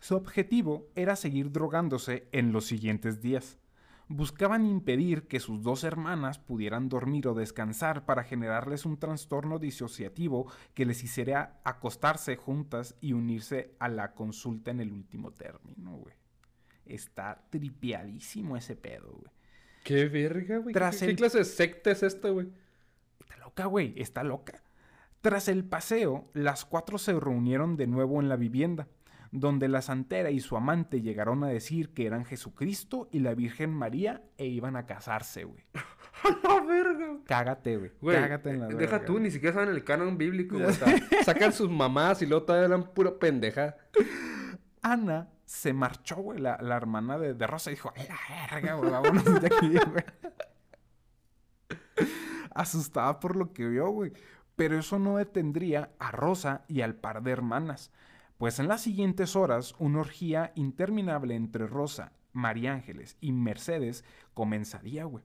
[0.00, 3.58] Su objetivo era seguir drogándose en los siguientes días.
[4.14, 10.52] Buscaban impedir que sus dos hermanas pudieran dormir o descansar para generarles un trastorno disociativo
[10.74, 16.14] que les hiciera acostarse juntas y unirse a la consulta en el último término, güey.
[16.84, 19.32] Está tripiadísimo ese pedo, güey.
[19.82, 20.74] Qué verga, güey.
[20.74, 22.48] ¿Qué, Tras qué el- clase de secta es esta, güey?
[23.18, 24.62] Está loca, güey, está loca.
[25.22, 28.88] Tras el paseo, las cuatro se reunieron de nuevo en la vivienda,
[29.32, 33.70] donde la santera y su amante llegaron a decir que eran Jesucristo y la Virgen
[33.70, 35.64] María e iban a casarse, güey.
[36.22, 37.16] ¡A la verga!
[37.24, 37.92] Cágate, güey.
[38.00, 39.24] Güey, Cágate en la deja verga, tú, güey.
[39.24, 40.74] ni siquiera saben el canon bíblico, güey.
[41.24, 43.76] Sacan sus mamás y luego todavía eran pura pendeja.
[44.82, 48.74] Ana se marchó, güey, la, la hermana de, de Rosa, y dijo, ¡ay, la verga,
[48.74, 48.90] güey!
[48.90, 50.04] Vámonos de aquí, güey.
[52.54, 54.12] Asustada por lo que vio, güey.
[54.56, 57.90] Pero eso no detendría a Rosa y al par de hermanas.
[58.42, 65.04] Pues en las siguientes horas, una orgía interminable entre Rosa, María Ángeles y Mercedes comenzaría,
[65.04, 65.22] güey.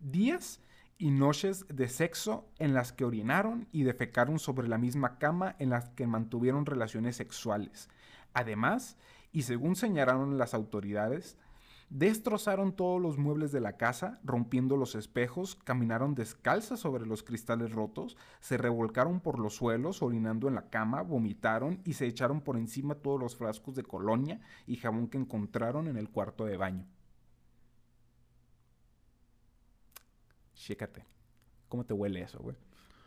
[0.00, 0.60] Días
[0.96, 5.70] y noches de sexo en las que orinaron y defecaron sobre la misma cama en
[5.70, 7.88] las que mantuvieron relaciones sexuales.
[8.32, 8.96] Además,
[9.32, 11.36] y según señalaron las autoridades,
[11.94, 17.70] destrozaron todos los muebles de la casa, rompiendo los espejos, caminaron descalzas sobre los cristales
[17.70, 22.56] rotos, se revolcaron por los suelos, orinando en la cama, vomitaron y se echaron por
[22.56, 26.84] encima todos los frascos de colonia y jabón que encontraron en el cuarto de baño.
[30.54, 31.06] Chécate.
[31.68, 32.56] ¿Cómo te huele eso, güey?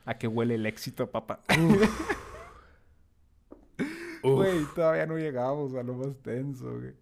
[0.06, 1.42] ¿A qué huele el éxito, papá?
[4.24, 6.94] Güey, todavía no llegamos a lo más tenso, güey.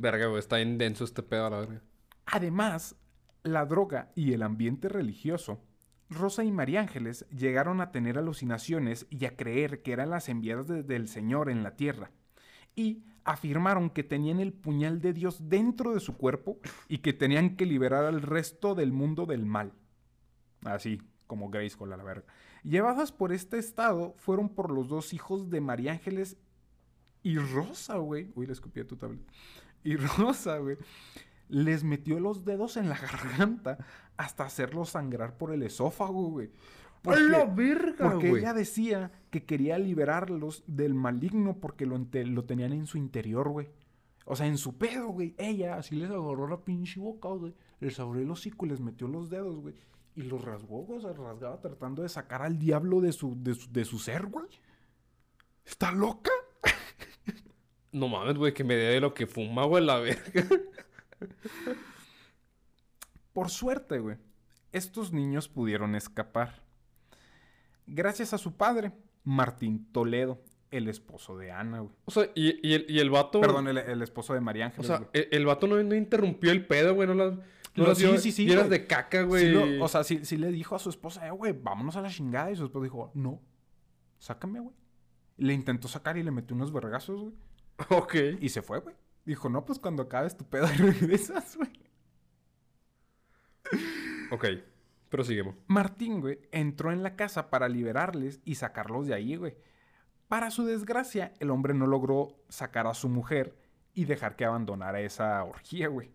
[0.00, 1.82] Verga, está bien denso este pedo a la verga.
[2.24, 2.96] Además,
[3.42, 5.60] la droga y el ambiente religioso,
[6.08, 10.66] Rosa y María Ángeles llegaron a tener alucinaciones y a creer que eran las enviadas
[10.68, 12.10] de- del Señor en la tierra.
[12.74, 16.58] Y afirmaron que tenían el puñal de Dios dentro de su cuerpo
[16.88, 19.72] y que tenían que liberar al resto del mundo del mal.
[20.64, 22.24] Así, como Grayskull a la verga.
[22.62, 26.38] Llevadas por este estado fueron por los dos hijos de María Ángeles
[27.22, 28.30] y Rosa, güey.
[28.34, 29.20] Uy, le escupí a tu tablet.
[29.84, 30.76] Y Rosa, güey.
[31.48, 33.78] Les metió los dedos en la garganta
[34.16, 36.50] hasta hacerlos sangrar por el esófago, güey.
[37.04, 42.44] ¡A la Porque- verga, porque ella decía que quería liberarlos del maligno porque lo, lo
[42.44, 43.70] tenían en su interior, güey.
[44.26, 45.34] O sea, en su pedo, güey.
[45.38, 47.54] Ella así les agarró la pinche boca, güey.
[47.80, 49.74] Les abrió el hocico y les metió los dedos, güey.
[50.14, 51.00] Y los rasgó, güey.
[51.00, 54.46] Se rasgaba tratando de sacar al diablo de su, de su, de su ser, güey.
[55.64, 56.30] ¿Está loca?
[57.92, 60.22] No mames, güey, que me dé de lo que fuma, güey, la verga.
[63.32, 64.16] Por suerte, güey,
[64.72, 66.62] estos niños pudieron escapar.
[67.86, 68.92] Gracias a su padre,
[69.24, 71.94] Martín Toledo, el esposo de Ana, güey.
[72.04, 73.40] O sea, y, y el, y el vato.
[73.40, 75.08] Perdón, el, el esposo de María O Ángeles, sea, güey.
[75.12, 77.08] el, el vato no, no interrumpió el pedo, güey.
[77.08, 77.34] No las.
[77.76, 78.68] No las sí, dio sí, sí, güey.
[78.68, 79.44] de caca, güey.
[79.46, 82.02] Sí lo- o sea, sí, sí le dijo a su esposa, eh, güey, vámonos a
[82.02, 82.50] la chingada.
[82.50, 83.40] Y su esposa dijo, no,
[84.18, 84.74] sácame, güey.
[85.36, 87.32] Le intentó sacar y le metió unos vergazos, güey.
[87.88, 88.14] ok.
[88.40, 88.94] Y se fue, güey.
[89.24, 91.70] Dijo, no, pues cuando acabes tu pedo regresas, güey.
[94.30, 94.46] Ok.
[95.08, 95.56] Proseguimos.
[95.66, 99.56] Martín, güey, entró en la casa para liberarles y sacarlos de ahí, güey.
[100.28, 103.56] Para su desgracia, el hombre no logró sacar a su mujer
[103.92, 106.12] y dejar que abandonara esa orgía, güey.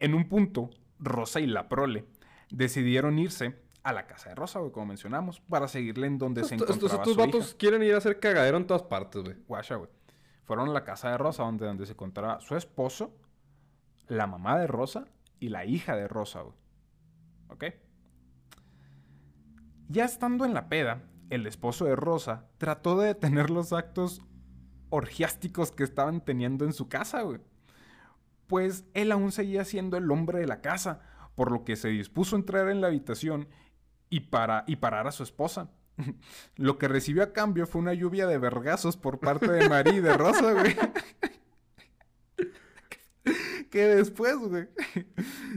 [0.00, 2.06] En un punto, Rosa y la prole
[2.50, 6.54] decidieron irse a la casa de Rosa, güey, como mencionamos, para seguirle en donde se
[6.54, 7.58] Estos, encontraba estos su vatos hija.
[7.58, 9.36] quieren ir a hacer cagadero en todas partes, güey.
[9.46, 9.90] Guacha, güey.
[10.48, 13.14] Fueron a la casa de Rosa, donde, donde se encontraba su esposo,
[14.06, 15.04] la mamá de Rosa
[15.38, 16.42] y la hija de Rosa.
[17.48, 17.64] ¿Ok?
[19.88, 24.22] Ya estando en la peda, el esposo de Rosa trató de detener los actos
[24.88, 27.42] orgiásticos que estaban teniendo en su casa, güey.
[28.46, 31.02] Pues él aún seguía siendo el hombre de la casa,
[31.34, 33.48] por lo que se dispuso a entrar en la habitación
[34.08, 35.68] y, para, y parar a su esposa.
[36.56, 40.00] Lo que recibió a cambio fue una lluvia de vergazos por parte de María y
[40.00, 40.76] de Rosa, güey.
[43.70, 44.68] que después, güey,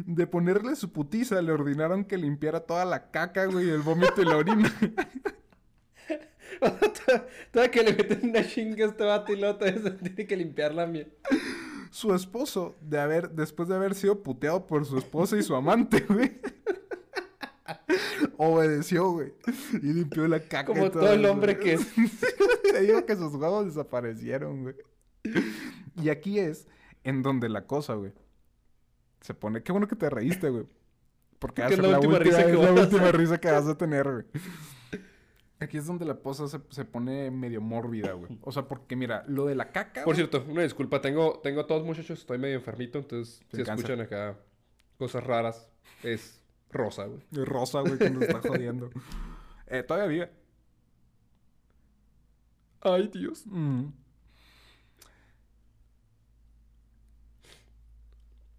[0.05, 4.25] de ponerle su putiza, le ordenaron que limpiara toda la caca, güey, el vómito y
[4.25, 4.73] la orina.
[7.51, 10.85] Toda que le meten una chinga a este vato y luego tiene que limpiar la
[10.85, 11.11] miel.
[11.89, 16.01] Su esposo, de haber, después de haber sido puteado por su esposa y su amante,
[16.07, 16.39] güey.
[18.43, 19.33] Obedeció, güey.
[19.83, 20.71] Y limpió la caca.
[20.71, 21.87] y Como todo el hombre que es.
[22.71, 24.75] Te digo que sus huevos desaparecieron, güey.
[26.01, 26.67] Y aquí es
[27.03, 28.13] en donde la cosa, güey,
[29.19, 29.61] se pone...
[29.61, 30.65] Qué bueno que te reíste, güey.
[31.37, 34.25] Porque a ser la, última, risa que, la última risa que vas a tener, güey.
[35.59, 38.39] Aquí es donde la posa se, pone medio mórbida, güey.
[38.41, 40.03] O sea, porque mira, lo de la caca.
[40.03, 44.39] Por cierto, una disculpa, tengo, tengo todos muchachos, estoy medio enfermito, entonces si escuchan acá
[44.97, 45.69] cosas raras,
[46.01, 46.40] es
[46.71, 47.21] rosa, güey.
[47.45, 48.89] Rosa, güey, que nos está jodiendo.
[49.67, 50.31] eh, todavía vive.
[52.81, 53.43] Ay, Dios.
[53.45, 53.89] Mm.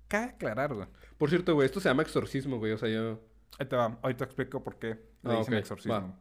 [0.09, 0.89] Cabe aclarar, güey.
[1.19, 2.73] Por cierto, güey, esto se llama exorcismo, güey.
[2.73, 3.21] O sea, yo.
[3.59, 3.99] Ahí te va.
[4.03, 6.17] Ahorita explico por qué le ah, dicen exorcismo.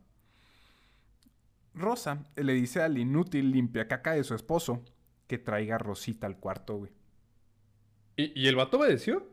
[1.74, 4.84] Rosa le dice al inútil limpia caca de su esposo
[5.28, 6.92] que traiga a Rosita al cuarto, güey.
[8.18, 9.26] ¿Y, ¿Y, el vato obedeció?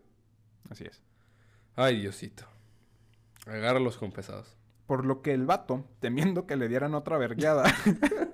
[0.70, 1.02] Así es.
[1.80, 2.42] Ay, Diosito.
[3.46, 4.56] Agárralos con pesados.
[4.88, 7.72] Por lo que el vato, temiendo que le dieran otra vergueada.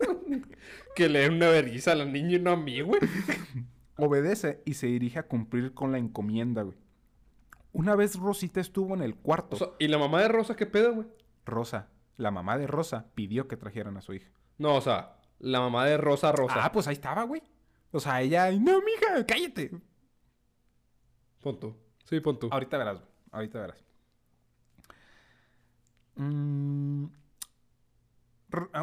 [0.97, 2.99] que le den una vergüenza a la niña y no a mí, güey.
[3.99, 6.79] obedece y se dirige a cumplir con la encomienda, güey.
[7.73, 9.77] Una vez Rosita estuvo en el cuarto.
[9.79, 11.07] ¿Y la mamá de Rosa qué pedo, güey?
[11.45, 14.31] Rosa, la mamá de Rosa pidió que trajeran a su hija.
[14.57, 16.65] No, o sea, la mamá de Rosa Rosa.
[16.65, 17.43] Ah, pues ahí estaba, güey.
[17.91, 19.71] O sea, ella, no, mija, cállate.
[21.43, 21.77] Punto.
[22.05, 22.49] Sí, punto.
[22.51, 23.14] Ahorita verás, güey.
[23.35, 23.85] Ahorita verás.
[26.15, 27.07] Mm,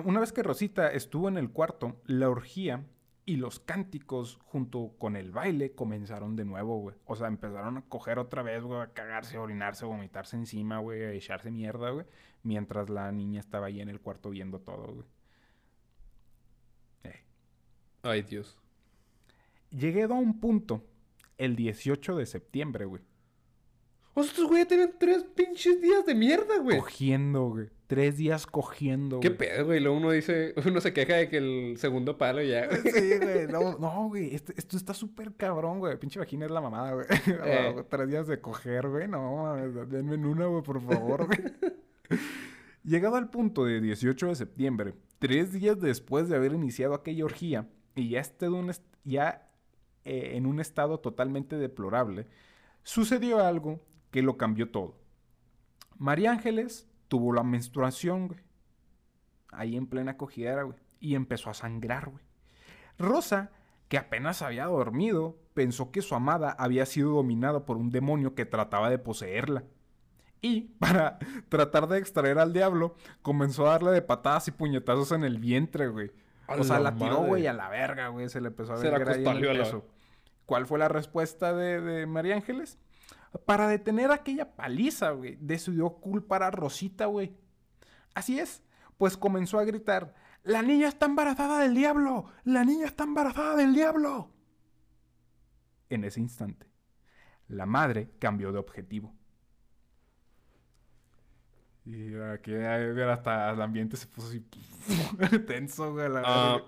[0.04, 2.86] una vez que Rosita estuvo en el cuarto, la orgía
[3.26, 6.98] y los cánticos junto con el baile comenzaron de nuevo, güey.
[7.06, 10.80] O sea, empezaron a coger otra vez, güey, a cagarse, a orinarse, a vomitarse encima,
[10.80, 12.06] güey, a echarse mierda, güey.
[12.44, 15.08] Mientras la niña estaba ahí en el cuarto viendo todo, güey.
[17.06, 17.24] Eh.
[18.04, 18.60] Ay, Dios.
[19.70, 20.84] Llegué a un punto
[21.38, 23.02] el 18 de septiembre, güey.
[24.14, 26.80] O sea, estos güey tienen tres pinches días de mierda, güey.
[26.80, 27.70] Cogiendo, güey.
[27.88, 29.30] Tres días cogiendo, güey.
[29.30, 29.80] ¿Qué pedo, güey?
[29.80, 32.70] Luego uno dice, uno se queja de que el segundo palo ya.
[32.70, 33.48] Sí, güey.
[33.80, 34.36] No, güey.
[34.36, 35.98] Este, esto está súper cabrón, güey.
[35.98, 37.06] Pinche vagina es la mamada, güey.
[37.46, 37.84] Eh.
[37.90, 39.08] Tres días de coger, güey.
[39.08, 39.56] No,
[39.88, 41.40] denme en una, güey, por favor, güey.
[42.84, 47.70] Llegado al punto de 18 de septiembre, tres días después de haber iniciado aquella orgía,
[47.96, 48.48] y ya, este
[49.04, 49.48] ya
[50.04, 52.26] eh, en un estado totalmente deplorable,
[52.82, 53.80] sucedió algo
[54.12, 54.96] que lo cambió todo.
[55.98, 58.40] María Ángeles tuvo la menstruación, güey.
[59.52, 60.78] Ahí en plena cogidera, güey.
[61.00, 62.24] Y empezó a sangrar, güey.
[62.98, 63.52] Rosa,
[63.88, 68.46] que apenas había dormido, pensó que su amada había sido dominada por un demonio que
[68.46, 69.64] trataba de poseerla.
[70.42, 71.20] Y, para
[71.50, 75.88] tratar de extraer al diablo, comenzó a darle de patadas y puñetazos en el vientre,
[75.88, 76.12] güey.
[76.48, 78.30] o sea, la tiró, güey, a la verga, güey.
[78.30, 79.86] Se le empezó a ver ahí en el peso.
[80.46, 82.78] ¿Cuál fue la respuesta de, de María Ángeles?
[83.46, 87.34] Para detener aquella paliza, güey, decidió culpar a Rosita, güey.
[88.14, 88.62] Así es,
[88.98, 90.14] pues comenzó a gritar,
[90.44, 94.32] la niña está embarazada del diablo, la niña está embarazada del diablo.
[95.90, 96.68] En ese instante,
[97.48, 99.16] la madre cambió de objetivo.
[101.86, 104.40] Y aquí hasta el ambiente se puso así
[105.48, 106.08] tenso, güey.
[106.24, 106.62] Ah,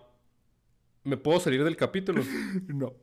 [1.04, 2.24] ¿Me puedo salir del capítulo?
[2.68, 2.94] no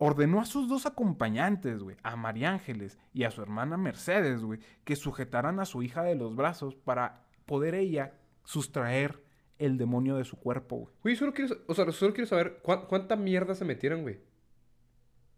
[0.00, 4.58] ordenó a sus dos acompañantes, güey, a María Ángeles y a su hermana Mercedes, güey,
[4.84, 9.22] que sujetaran a su hija de los brazos para poder ella sustraer
[9.58, 10.94] el demonio de su cuerpo, güey.
[11.02, 14.20] Güey, solo quiero, o sea, solo quiero saber cuánta mierda se metieron, güey.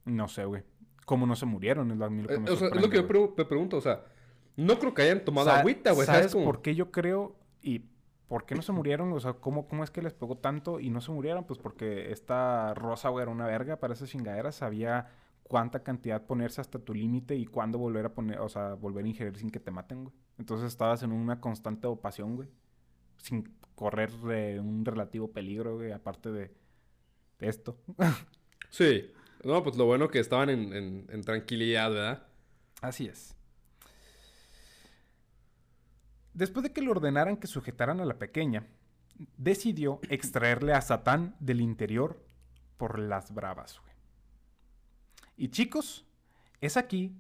[0.05, 0.63] No sé, güey.
[1.07, 1.91] ¿Cómo no se murieron?
[1.91, 4.05] Es lo, que, eh, o sea, es lo que yo me pregunto, o sea,
[4.57, 6.07] no creo que hayan tomado agüita, güey.
[6.07, 7.37] ¿Sabes, por qué yo creo?
[7.63, 7.87] Y
[8.33, 9.13] ¿Por qué no se murieron?
[9.13, 11.45] O sea, ¿cómo, ¿cómo es que les pegó tanto y no se murieron?
[11.45, 14.55] Pues porque esta Rosa, güey, era una verga para esas chingaderas.
[14.55, 15.11] Sabía
[15.43, 19.09] cuánta cantidad ponerse hasta tu límite y cuándo volver a poner, o sea, volver a
[19.09, 20.17] ingerir sin que te maten, güey.
[20.39, 22.49] Entonces estabas en una constante opación, güey.
[23.19, 24.11] Sin correr
[24.59, 26.55] un relativo peligro, güey, aparte de,
[27.39, 27.77] esto.
[28.71, 29.13] sí.
[29.45, 32.27] No, pues lo bueno que estaban en, en tranquilidad, ¿verdad?
[32.81, 33.37] Así es.
[36.35, 38.67] Después de que le ordenaran que sujetaran a la pequeña,
[39.37, 42.25] decidió extraerle a Satán del interior
[42.77, 43.81] por las bravas.
[45.37, 46.07] Y chicos,
[46.61, 47.15] es aquí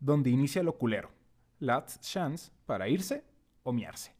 [0.00, 1.10] donde inicia lo culero.
[1.58, 3.24] Last chance para irse
[3.62, 4.14] o miarse.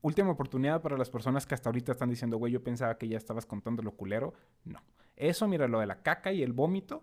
[0.00, 3.16] Última oportunidad para las personas que hasta ahorita están diciendo, güey, yo pensaba que ya
[3.16, 4.32] estabas contando lo culero.
[4.64, 4.80] No.
[5.16, 7.02] Eso, mira, lo de la caca y el vómito,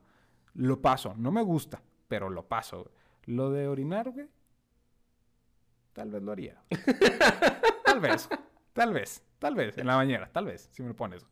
[0.53, 1.13] lo paso.
[1.17, 2.89] No me gusta, pero lo paso.
[3.26, 4.28] Lo de orinar, güey,
[5.95, 6.61] Tal vez lo haría.
[7.85, 8.27] tal vez,
[8.73, 11.25] tal vez, tal vez, en la bañera, tal vez, si me lo pones.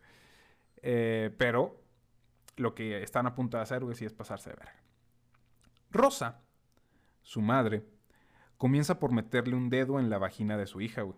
[0.82, 1.84] Eh, pero
[2.56, 4.82] lo que están a punto de hacer, güey, sí es pasarse de verga.
[5.92, 6.40] Rosa,
[7.24, 7.84] su madre,
[8.56, 11.18] comienza por meterle un dedo en la vagina de su hija, güey.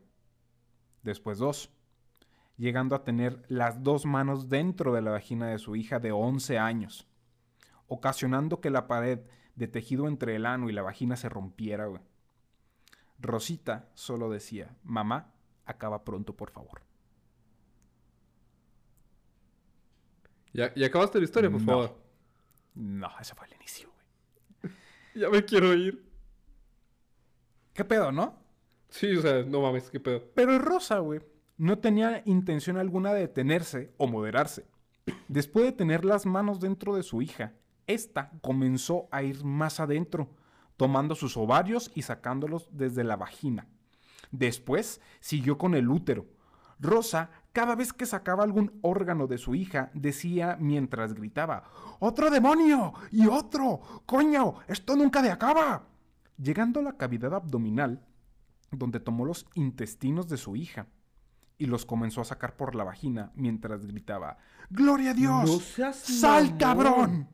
[1.03, 1.69] Después dos,
[2.57, 6.57] llegando a tener las dos manos dentro de la vagina de su hija de 11
[6.57, 7.07] años,
[7.85, 9.19] ocasionando que la pared
[9.53, 12.01] de tejido entre el ano y la vagina se rompiera, güey.
[13.25, 15.33] Rosita solo decía, mamá,
[15.65, 16.81] acaba pronto, por favor.
[20.53, 21.65] ¿Ya, ya acabaste la historia, por No.
[21.65, 21.97] favor?
[22.75, 23.89] No, ese fue el inicio,
[24.61, 24.73] güey.
[25.15, 26.05] Ya me quiero ir.
[27.73, 28.37] ¿Qué pedo, no?
[28.89, 30.23] Sí, o sea, no mames, qué pedo.
[30.33, 31.21] Pero Rosa, güey,
[31.57, 34.65] no tenía intención alguna de detenerse o moderarse.
[35.27, 37.53] Después de tener las manos dentro de su hija,
[37.87, 40.29] esta comenzó a ir más adentro,
[40.77, 43.67] tomando sus ovarios y sacándolos desde la vagina.
[44.31, 46.25] Después siguió con el útero.
[46.79, 51.63] Rosa, cada vez que sacaba algún órgano de su hija, decía mientras gritaba,
[51.99, 52.93] ¡Otro demonio!
[53.11, 53.79] ¡Y otro!
[54.05, 54.55] ¡Coño!
[54.67, 55.87] ¡Esto nunca de acaba!
[56.37, 58.01] Llegando a la cavidad abdominal,
[58.71, 60.87] donde tomó los intestinos de su hija
[61.57, 64.37] y los comenzó a sacar por la vagina mientras gritaba,
[64.69, 65.77] ¡Gloria a Dios!
[65.77, 66.57] No ¡Sal, mamón.
[66.57, 67.29] cabrón!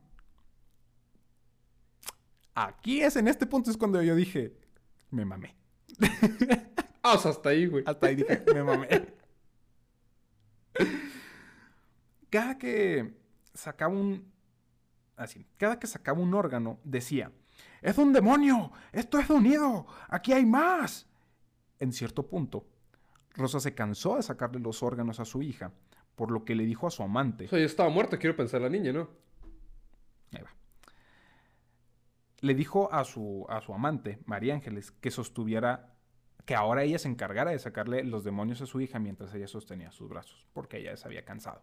[2.54, 4.58] Aquí es, en este punto es cuando yo dije,
[5.10, 5.56] me mamé.
[7.04, 7.84] Ah, o sea, hasta ahí, güey.
[7.88, 8.88] Hasta ahí dije, me mamé.
[12.30, 13.18] Cada que
[13.56, 14.32] sacaba un...
[15.16, 17.32] Así, cada que sacaba un órgano, decía,
[17.82, 18.72] ¡Es un demonio!
[18.92, 19.88] ¡Esto es unido!
[20.08, 21.08] ¡Aquí hay más!
[21.80, 22.68] En cierto punto,
[23.34, 25.72] Rosa se cansó de sacarle los órganos a su hija,
[26.16, 28.62] por lo que le dijo a su amante, O sea, ya estaba muerta, quiero pensar
[28.62, 29.10] la niña, ¿no?
[30.32, 30.52] Ahí va.
[32.42, 35.94] Le dijo a su, a su amante, María Ángeles, que sostuviera,
[36.46, 39.92] que ahora ella se encargara de sacarle los demonios a su hija mientras ella sostenía
[39.92, 41.62] sus brazos, porque ella se había cansado.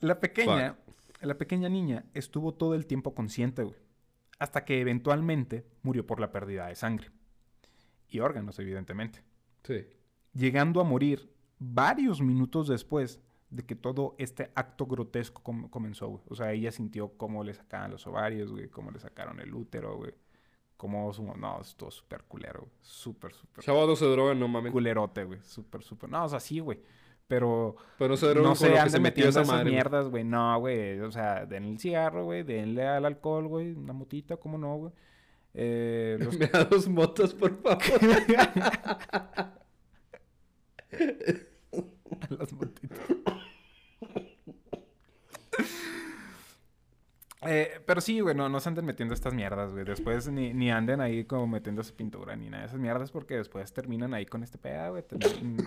[0.00, 0.76] La pequeña,
[1.20, 3.76] la pequeña niña estuvo todo el tiempo consciente, güey,
[4.38, 7.10] hasta que eventualmente murió por la pérdida de sangre.
[8.08, 9.22] Y órganos, evidentemente
[9.64, 9.86] Sí.
[10.34, 13.20] llegando a morir varios minutos después
[13.52, 16.22] de que todo este acto grotesco com- comenzó, güey.
[16.28, 19.96] O sea, ella sintió cómo le sacaban los ovarios, güey, cómo le sacaron el útero,
[19.96, 20.14] güey.
[20.76, 21.22] Cómo su...
[21.36, 22.72] No, es súper culero, güey.
[22.80, 24.72] Súper, súper Chavos, no se drogan, no mames.
[24.72, 25.38] culerote, güey.
[25.42, 26.10] Súper, súper...
[26.10, 26.80] No, o sea, sí, güey.
[27.28, 29.54] Pero Pero no se drogan no con se lo que se metió metiendo esa esas
[29.54, 29.70] madre.
[29.70, 30.24] mierdas, güey.
[30.24, 30.98] No, güey.
[31.00, 32.42] O sea, denle el cigarro, güey.
[32.42, 33.72] Denle al alcohol, güey.
[33.72, 34.92] Una motita, ¿cómo no, güey?
[35.54, 37.78] Eh, los Me da dos motos, por favor.
[42.28, 42.98] Las motitas.
[47.44, 49.84] Eh, pero sí, güey, no, no se anden metiendo estas mierdas, güey.
[49.84, 53.72] Después ni, ni anden ahí como metiéndose pintura ni nada de esas mierdas porque después
[53.72, 55.04] terminan ahí con este pedo, güey.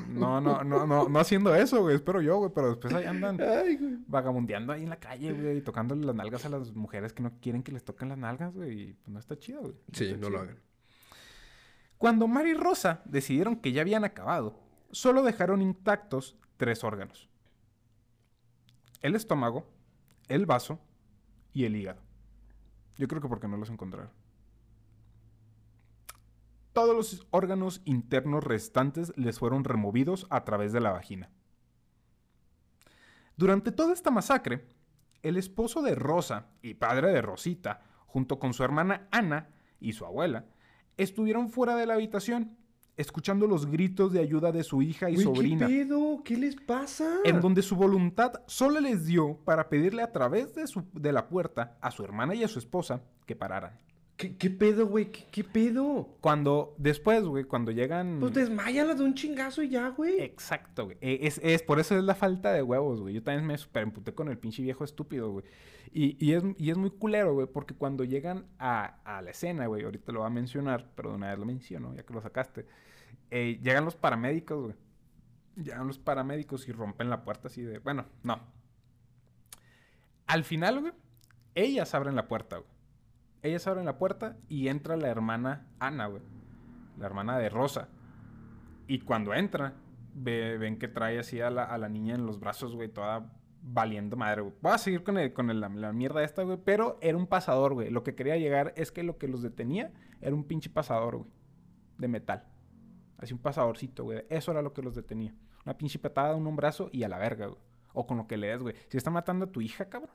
[0.07, 1.95] No, no, no, no, no haciendo eso, güey.
[1.95, 2.51] Espero yo, güey.
[2.55, 5.57] Pero después ahí andan Ay, vagabundeando ahí en la calle, güey.
[5.57, 8.53] Y tocándole las nalgas a las mujeres que no quieren que les toquen las nalgas,
[8.53, 8.81] güey.
[8.81, 9.75] Y pues no está chido, güey.
[9.91, 10.59] Sí, no lo hagan.
[11.97, 14.59] Cuando Mari y Rosa decidieron que ya habían acabado,
[14.91, 17.29] solo dejaron intactos tres órganos.
[19.01, 19.67] El estómago,
[20.29, 20.79] el vaso
[21.55, 22.01] y el hígado.
[22.97, 24.11] Yo creo que porque no los encontraron.
[26.73, 31.31] Todos los órganos internos restantes les fueron removidos a través de la vagina.
[33.37, 34.67] Durante toda esta masacre,
[35.23, 39.49] el esposo de Rosa y padre de Rosita, junto con su hermana Ana
[39.79, 40.45] y su abuela,
[40.97, 42.57] estuvieron fuera de la habitación,
[42.97, 46.21] escuchando los gritos de ayuda de su hija y sobrina, ¿Qué pedo?
[46.23, 47.17] ¿Qué les pasa?
[47.23, 51.27] en donde su voluntad solo les dio para pedirle a través de, su- de la
[51.27, 53.77] puerta a su hermana y a su esposa que pararan.
[54.17, 55.11] ¿Qué, qué pedo, güey?
[55.11, 56.17] ¿Qué, qué pedo?
[56.21, 58.19] Cuando, después, güey, cuando llegan...
[58.21, 60.21] Pues desmáyala de un chingazo y ya, güey.
[60.21, 60.97] Exacto, güey.
[61.01, 63.13] Eh, Es, es, por eso es la falta de huevos, güey.
[63.13, 65.45] Yo también me super emputé con el pinche viejo estúpido, güey.
[65.91, 69.67] Y, y, es, y es muy culero, güey, porque cuando llegan a, a la escena,
[69.67, 72.21] güey, ahorita lo voy a mencionar, pero de una vez lo menciono, ya que lo
[72.21, 72.65] sacaste.
[73.31, 74.75] eh, llegan los paramédicos, güey.
[75.57, 77.79] Llegan los paramédicos y rompen la puerta así de.
[77.79, 78.39] Bueno, no.
[80.27, 80.93] Al final, güey,
[81.53, 82.69] ellas abren la puerta, güey.
[83.45, 86.21] Ellas abren la puerta y entra la hermana Ana, güey.
[86.97, 87.89] La hermana de Rosa.
[88.87, 89.73] Y cuando entra,
[90.13, 93.31] ve- ven que trae así a la, a la niña en los brazos, güey, toda
[93.61, 94.53] valiendo madre, güey.
[94.61, 97.27] Voy a seguir con, el- con el- la, la mierda esta, güey, pero era un
[97.27, 97.89] pasador, güey.
[97.89, 99.91] Lo que quería llegar es que lo que los detenía
[100.21, 101.29] era un pinche pasador, güey,
[101.97, 102.43] de metal.
[103.17, 104.23] Así un pasadorcito, güey.
[104.29, 105.33] Eso era lo que los detenía.
[105.65, 107.59] Una pinche patada, un brazo y a la verga, güey.
[107.93, 108.75] O con lo que le des, güey.
[108.89, 110.13] Si está matando a tu hija, cabrón.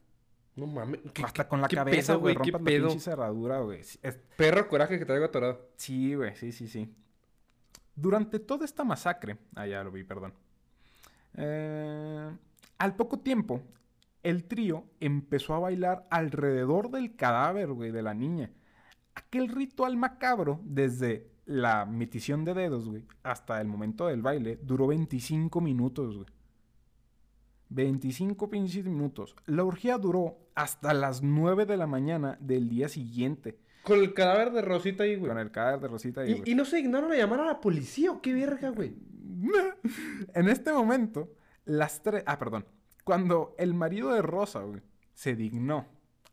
[0.57, 1.01] No mames.
[1.15, 2.37] ¿Qué- Hasta con la cabeza, güey.
[2.37, 2.89] ¿Qué pedo?
[2.89, 3.81] pinche cerradura, güey.
[3.81, 5.71] Es- Perro coraje que traigo atorado.
[5.77, 6.93] Sí, güey, sí, sí, sí.
[7.95, 10.33] Durante toda esta masacre, ah, ya lo vi, perdón.
[11.37, 12.31] Eh,
[12.79, 13.63] al poco tiempo,
[14.23, 18.51] el trío empezó a bailar alrededor del cadáver, güey, de la niña.
[19.15, 24.87] Aquel ritual macabro, desde la metición de dedos, güey, hasta el momento del baile, duró
[24.87, 26.27] 25 minutos, güey.
[27.71, 29.35] 25 pinches minutos.
[29.47, 33.59] La orgía duró hasta las 9 de la mañana del día siguiente.
[33.83, 35.31] Con el cadáver de Rosita ahí, güey.
[35.31, 36.51] Con el cadáver de Rosita ahí, Y, güey.
[36.51, 38.95] y no se dignaron a llamar a la policía o qué verga, güey.
[40.35, 41.33] en este momento,
[41.65, 42.23] las tres...
[42.27, 42.67] Ah, perdón.
[43.05, 44.83] Cuando el marido de Rosa, güey,
[45.15, 45.87] se dignó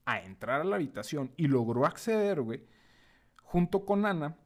[0.05, 2.63] a entrar a la habitación y logró acceder, güey,
[3.43, 4.37] junto con Ana,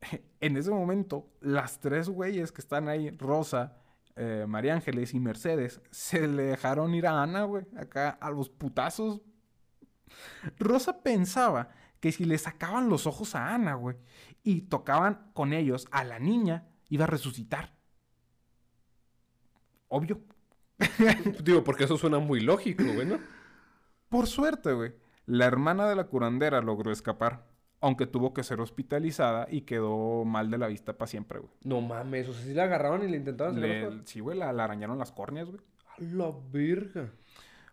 [0.40, 3.79] en ese momento, las tres güeyes que están ahí, Rosa,
[4.22, 8.50] eh, María Ángeles y Mercedes, se le dejaron ir a Ana, güey, acá a los
[8.50, 9.22] putazos.
[10.58, 13.96] Rosa pensaba que si le sacaban los ojos a Ana, güey,
[14.42, 17.74] y tocaban con ellos a la niña, iba a resucitar.
[19.88, 20.20] Obvio.
[21.42, 23.18] Digo, porque eso suena muy lógico, güey, ¿no?
[24.10, 24.92] Por suerte, güey,
[25.24, 27.46] la hermana de la curandera logró escapar,
[27.80, 31.52] aunque tuvo que ser hospitalizada y quedó mal de la vista para siempre, güey.
[31.64, 34.00] No mames, o sea, si la agarraron y le intentaban sacar Le-.
[34.04, 35.60] Sí, güey, la, la arañaron las córneas, güey.
[35.98, 37.10] A la verga.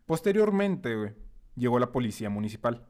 [0.06, 1.14] Posteriormente, güey,
[1.56, 2.86] llegó la policía municipal.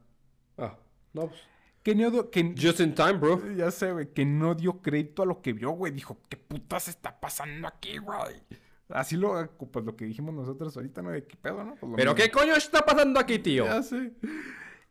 [0.56, 0.76] Ah,
[1.12, 1.40] no, pues.
[1.82, 3.40] Que no que, Just in time, bro.
[3.54, 5.92] ya sé, güey, que no dio crédito a lo que vio, güey.
[5.92, 8.42] Dijo, ¿qué putas está pasando aquí, güey?
[8.88, 11.10] Así lo, pues lo que dijimos nosotros ahorita, ¿no?
[11.10, 11.74] De qué pedo, ¿no?
[11.76, 12.14] Pues ¿Pero mismo.
[12.14, 13.64] qué coño está pasando aquí, tío?
[13.64, 14.12] Ya sé.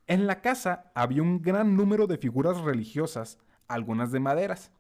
[0.07, 4.71] En la casa había un gran número de figuras religiosas, algunas de maderas.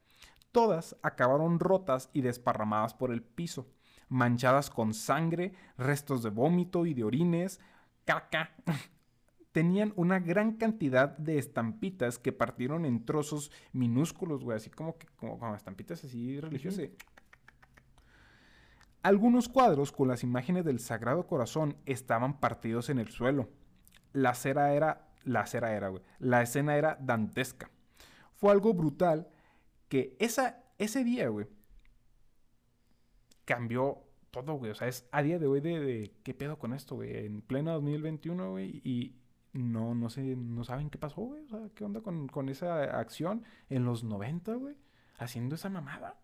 [0.53, 3.67] Todas acabaron rotas y desparramadas por el piso,
[4.07, 7.59] manchadas con sangre, restos de vómito y de orines,
[8.05, 8.55] caca.
[9.51, 15.07] Tenían una gran cantidad de estampitas que partieron en trozos minúsculos, güey, así como que
[15.17, 16.89] como, como estampitas así religiosas.
[19.03, 23.49] Algunos cuadros con las imágenes del Sagrado Corazón estaban partidos en el suelo.
[24.13, 26.01] La cera era, la cera era, güey.
[26.19, 27.69] La escena era dantesca.
[28.33, 29.27] Fue algo brutal
[29.89, 31.47] que esa, ese día, güey,
[33.45, 34.71] cambió todo, güey.
[34.71, 37.25] O sea, es a día de hoy de, de qué pedo con esto, güey.
[37.25, 39.15] En pleno 2021, güey, y
[39.53, 41.43] no, no sé, no saben qué pasó, güey.
[41.45, 44.75] O sea, qué onda con, con esa acción en los 90, güey,
[45.17, 46.19] haciendo esa mamada.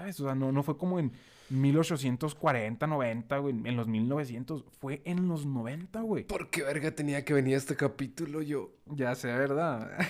[0.00, 0.18] ¿Sabes?
[0.20, 1.12] O sea, no, no fue como en
[1.50, 4.64] 1840, 90, güey, en los 1900.
[4.78, 6.24] Fue en los 90, güey.
[6.24, 8.70] ¿Por qué verga tenía que venir este capítulo yo?
[8.86, 9.90] Ya sé, ¿verdad?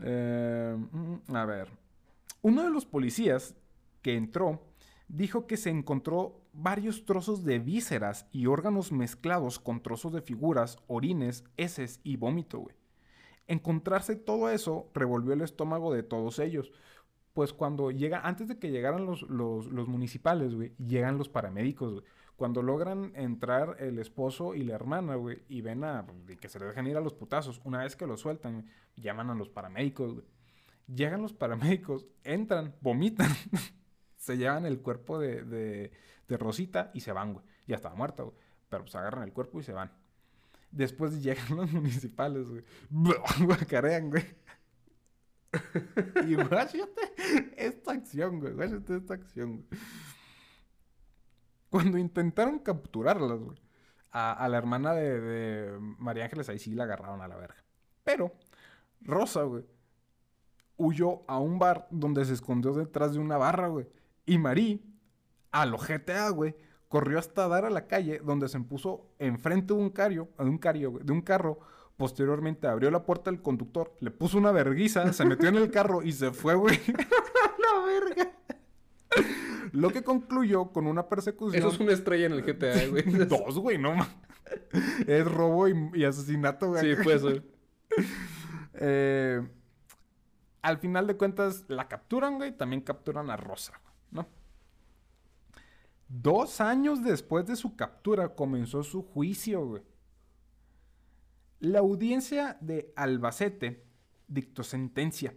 [0.00, 1.68] Eh, mm, a ver.
[2.40, 3.56] Uno de los policías
[4.00, 4.62] que entró
[5.08, 10.78] dijo que se encontró varios trozos de vísceras y órganos mezclados con trozos de figuras,
[10.86, 12.77] orines, heces y vómito, güey.
[13.48, 16.70] Encontrarse todo eso revolvió el estómago de todos ellos.
[17.32, 21.94] Pues cuando llega, antes de que llegaran los, los, los municipales, güey, llegan los paramédicos,
[21.94, 22.04] güey.
[22.36, 26.60] Cuando logran entrar el esposo y la hermana, güey, y ven a y que se
[26.60, 30.14] le dejan ir a los putazos, una vez que lo sueltan, llaman a los paramédicos,
[30.14, 30.26] güey.
[30.86, 33.28] Llegan los paramédicos, entran, vomitan,
[34.16, 35.90] se llevan el cuerpo de, de,
[36.28, 37.44] de Rosita y se van, güey.
[37.66, 38.36] Ya estaba muerta, güey.
[38.68, 39.90] Pero pues agarran el cuerpo y se van.
[40.70, 42.64] Después llegan los municipales, güey.
[43.46, 44.24] Guacarean, güey.
[46.26, 47.14] y guáchate
[47.56, 48.52] esta acción, güey.
[48.52, 49.80] Guáchate esta acción, güey.
[51.70, 53.58] Cuando intentaron capturarlas, güey.
[54.10, 57.62] A, la hermana de, de María Ángeles, ahí sí la agarraron a la verga.
[58.02, 58.32] Pero
[59.00, 59.64] Rosa, güey,
[60.76, 63.86] huyó a un bar donde se escondió detrás de una barra, güey.
[64.24, 64.82] Y Marí,
[65.50, 66.56] a lo GTA, güey,
[66.88, 70.58] corrió hasta dar a la calle donde se puso enfrente de un cario, de un
[70.58, 71.60] cario, de un carro.
[71.96, 76.02] Posteriormente abrió la puerta del conductor, le puso una verguiza, se metió en el carro
[76.02, 76.78] y se fue, güey.
[76.86, 78.32] ¡La verga!
[79.72, 81.58] Lo que concluyó con una persecución.
[81.60, 83.02] Eso es una estrella en el GTA, güey.
[83.28, 84.08] Dos, güey, no ma-
[85.06, 86.94] Es robo y, y asesinato, güey.
[86.96, 87.42] Sí, puede ser.
[88.74, 89.46] Eh,
[90.62, 92.56] al final de cuentas, la capturan, güey.
[92.56, 94.28] También capturan a Rosa, güey, ¿no?
[96.08, 99.82] Dos años después de su captura comenzó su juicio, güey.
[101.60, 103.84] La audiencia de Albacete
[104.26, 105.34] dictó sentencia.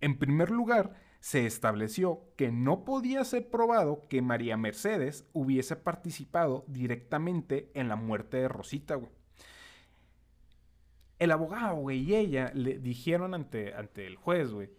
[0.00, 6.64] En primer lugar, se estableció que no podía ser probado que María Mercedes hubiese participado
[6.66, 9.12] directamente en la muerte de Rosita, güey.
[11.18, 14.70] El abogado, güey, y ella le dijeron ante, ante el juez, güey,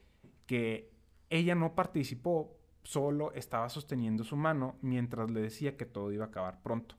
[0.46, 0.91] que
[1.30, 6.28] ella no participó, solo estaba sosteniendo su mano mientras le decía que todo iba a
[6.28, 6.96] acabar pronto.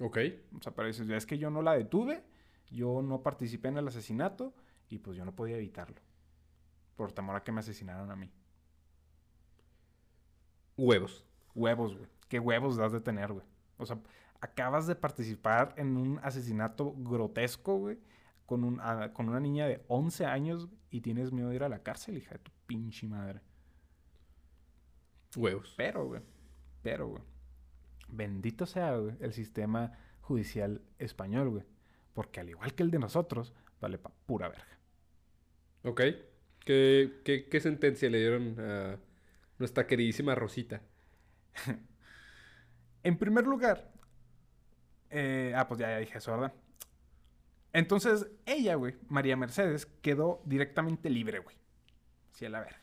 [0.00, 0.18] Ok.
[0.56, 2.24] O sea, pero dices, es que yo no la detuve,
[2.70, 4.54] yo no participé en el asesinato
[4.88, 6.00] y pues yo no podía evitarlo.
[6.96, 8.30] Por temor a que me asesinaran a mí.
[10.76, 11.24] Huevos.
[11.54, 12.08] Huevos, güey.
[12.28, 13.46] ¿Qué huevos das de tener, güey?
[13.78, 13.98] O sea,
[14.40, 17.98] acabas de participar en un asesinato grotesco, güey,
[18.48, 21.68] con, un, a- con una niña de 11 años y tienes miedo de ir a
[21.68, 23.42] la cárcel, hija de tu pinche madre.
[25.36, 25.74] Huevos.
[25.76, 26.22] Pero, güey.
[26.82, 27.22] Pero, güey.
[28.08, 29.92] Bendito sea, güey, el sistema
[30.22, 31.64] judicial español, güey.
[32.14, 34.78] Porque al igual que el de nosotros, vale pa' pura verga.
[35.84, 36.00] Ok.
[36.64, 38.98] ¿Qué, qué, qué sentencia le dieron a
[39.58, 40.80] nuestra queridísima Rosita?
[43.04, 43.90] En primer lugar,
[45.10, 46.52] eh, ah, pues ya, ya dije eso, ¿verdad?
[47.72, 51.56] Entonces, ella, güey, María Mercedes, quedó directamente libre, güey.
[52.32, 52.78] Sí, a la verga.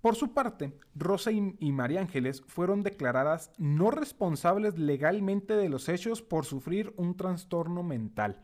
[0.00, 5.88] Por su parte, Rosa y, y María Ángeles fueron declaradas no responsables legalmente de los
[5.88, 8.40] hechos por sufrir un trastorno mental.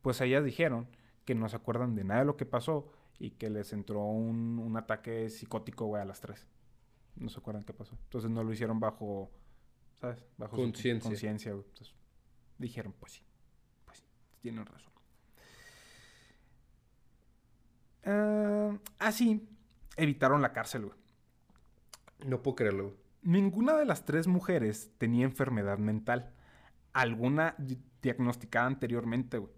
[0.00, 0.88] Pues ellas dijeron
[1.24, 4.58] que no se acuerdan de nada de lo que pasó y que les entró un,
[4.58, 6.46] un ataque psicótico, güey, a las tres.
[7.16, 7.96] No se acuerdan qué pasó.
[8.04, 9.30] Entonces no lo hicieron bajo,
[10.00, 10.24] ¿sabes?
[10.38, 11.10] Bajo su Conciencia.
[11.10, 11.64] conciencia, güey.
[11.68, 11.94] Entonces
[12.58, 13.22] dijeron, pues sí,
[13.84, 14.06] pues sí,
[14.40, 14.92] tienen razón.
[18.04, 19.48] Ah, así
[19.96, 20.98] evitaron la cárcel, güey.
[22.26, 22.84] No puedo creerlo.
[22.84, 22.96] güey.
[23.22, 26.32] Ninguna de las tres mujeres tenía enfermedad mental,
[26.92, 29.52] alguna di- diagnosticada anteriormente, güey.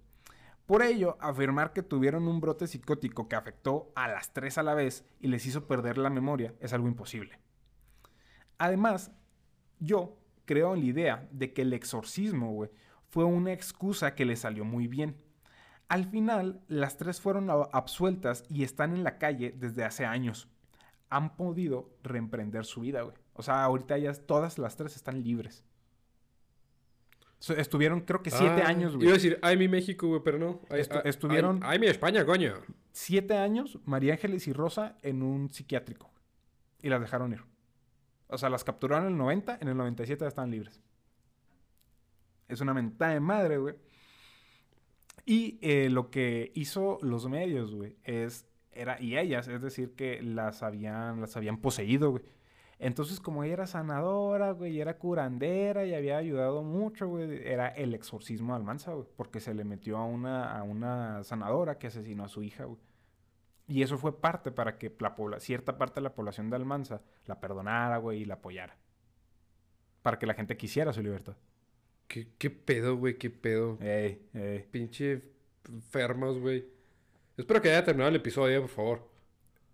[0.67, 4.75] Por ello, afirmar que tuvieron un brote psicótico que afectó a las tres a la
[4.75, 7.39] vez y les hizo perder la memoria es algo imposible.
[8.59, 9.13] Además,
[9.79, 12.71] yo creo en la idea de que el exorcismo, güey,
[13.11, 15.17] fue una excusa que les salió muy bien.
[15.89, 20.49] Al final, las tres fueron absueltas y están en la calle desde hace años.
[21.11, 23.17] Han podido reemprender su vida, güey.
[23.35, 25.65] O sea, ahorita ellas, todas las tres están libres.
[27.57, 29.13] Estuvieron, creo que siete Ah, años, Iba a güey.
[29.13, 30.61] decir, ay, mi México, güey, pero no.
[30.71, 32.55] Ay, Estu- ay, estuvieron- Ay, ay, mi España, coño.
[32.93, 36.07] Siete años, María Ángeles y Rosa en un psiquiátrico.
[36.09, 36.17] güey.
[36.83, 37.45] Y las dejaron ir.
[38.29, 40.81] O sea, las capturaron en el 90, en el 97 ya estaban libres.
[42.49, 43.75] Es una mentada de madre, güey.
[45.25, 50.23] Y eh, lo que hizo los medios, güey, es, era, y ellas, es decir, que
[50.23, 52.23] las habían, las habían poseído, güey.
[52.79, 57.69] Entonces, como ella era sanadora, güey, y era curandera y había ayudado mucho, güey, era
[57.69, 61.87] el exorcismo de Almanza, güey, porque se le metió a una, a una sanadora que
[61.87, 62.79] asesinó a su hija, güey.
[63.69, 67.41] Y eso fue parte para que la cierta parte de la población de Almanza la
[67.41, 68.77] perdonara, güey, y la apoyara.
[70.03, 71.37] Para que la gente quisiera su libertad.
[72.09, 73.19] ¿Qué, qué pedo, güey?
[73.19, 73.79] ¿Qué pedo?
[73.81, 74.65] Ey, ey.
[74.71, 75.23] Pinche
[75.69, 76.65] enfermos, güey.
[77.37, 79.09] Espero que haya terminado el episodio, por favor.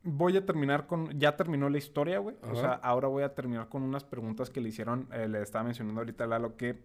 [0.05, 1.19] Voy a terminar con...
[1.19, 2.35] Ya terminó la historia, güey.
[2.43, 5.09] O sea, ahora voy a terminar con unas preguntas que le hicieron...
[5.13, 6.77] eh, le estaba mencionando ahorita a Lalo que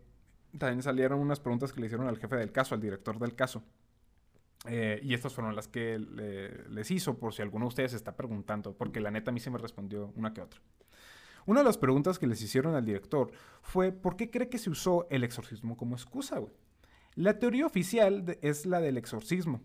[0.57, 3.63] también salieron unas preguntas que le hicieron al jefe del caso, al director del caso.
[4.67, 7.97] Eh, y estas fueron las que le- les hizo, por si alguno de ustedes se
[7.97, 10.59] está preguntando, porque la neta a mí se me respondió una que otra.
[11.47, 13.31] Una de las preguntas que les hicieron al director
[13.61, 16.41] fue ¿por qué cree que se usó el exorcismo como excusa?
[17.15, 19.61] La teoría oficial es la del exorcismo.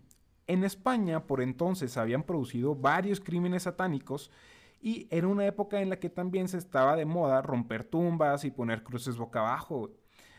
[0.47, 4.31] En España, por entonces, habían producido varios crímenes satánicos
[4.81, 8.51] y era una época en la que también se estaba de moda romper tumbas y
[8.51, 9.91] poner cruces boca abajo.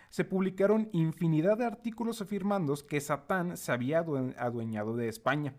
[0.09, 5.55] Se publicaron infinidad de artículos afirmando que Satán se había adue- adueñado de España.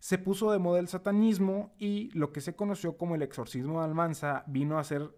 [0.00, 3.84] Se puso de moda el satanismo y lo que se conoció como el exorcismo de
[3.84, 5.10] Almanza vino a ser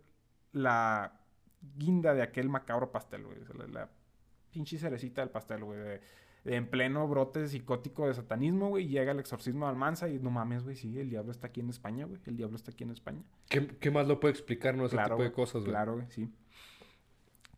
[0.53, 1.21] la
[1.77, 3.39] guinda de aquel macabro pastel, güey.
[3.57, 3.91] La, la
[4.51, 5.79] pinche cerecita del pastel, güey.
[5.79, 6.01] de-
[6.45, 8.89] de en pleno brote psicótico de satanismo, güey.
[8.89, 10.75] Llega el exorcismo de Almanza y no mames, güey.
[10.75, 12.21] Sí, el diablo está aquí en España, güey.
[12.27, 13.23] El diablo está aquí en España.
[13.49, 15.71] ¿Qué, qué más lo puede explicarnos ese tipo de cosas, güey?
[15.71, 16.29] Claro, güey, sí.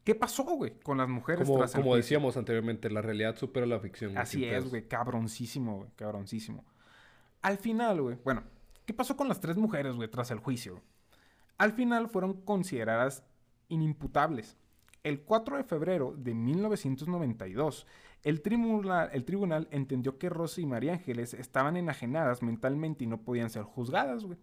[0.05, 3.81] ¿Qué pasó, güey, con las mujeres Como, tras como decíamos anteriormente, la realidad supera la
[3.81, 4.19] ficción.
[4.19, 6.63] Así es, güey, cabroncísimo, güey, cabroncísimo.
[7.45, 8.43] Al final, güey, bueno,
[8.87, 10.81] ¿qué pasó con las tres mujeres, güey, tras el juicio?
[11.59, 13.23] Al final fueron consideradas
[13.69, 14.57] inimputables.
[15.03, 17.87] El 4 de febrero de 1992,
[18.23, 23.21] el tribunal, el tribunal entendió que Rosa y María Ángeles estaban enajenadas mentalmente y no
[23.21, 24.39] podían ser juzgadas, güey.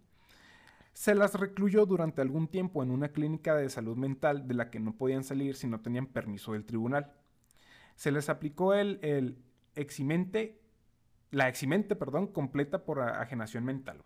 [0.92, 4.78] Se las recluyó durante algún tiempo en una clínica de salud mental de la que
[4.78, 7.12] no podían salir si no tenían permiso del tribunal.
[7.96, 9.42] Se les aplicó el, el
[9.74, 10.61] eximente,
[11.32, 14.00] la eximente, perdón, completa por ajenación mental.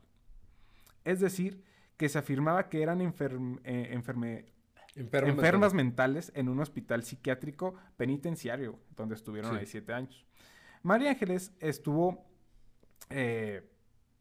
[1.05, 1.63] Es decir,
[1.99, 3.07] que se afirmaba que eran eh,
[3.95, 4.47] enferme-
[4.95, 9.59] Enfermas enfermas mentales en un hospital psiquiátrico penitenciario, donde estuvieron Sí.
[9.59, 10.25] ahí siete años.
[10.83, 12.25] María Ángeles estuvo
[13.11, 13.69] eh,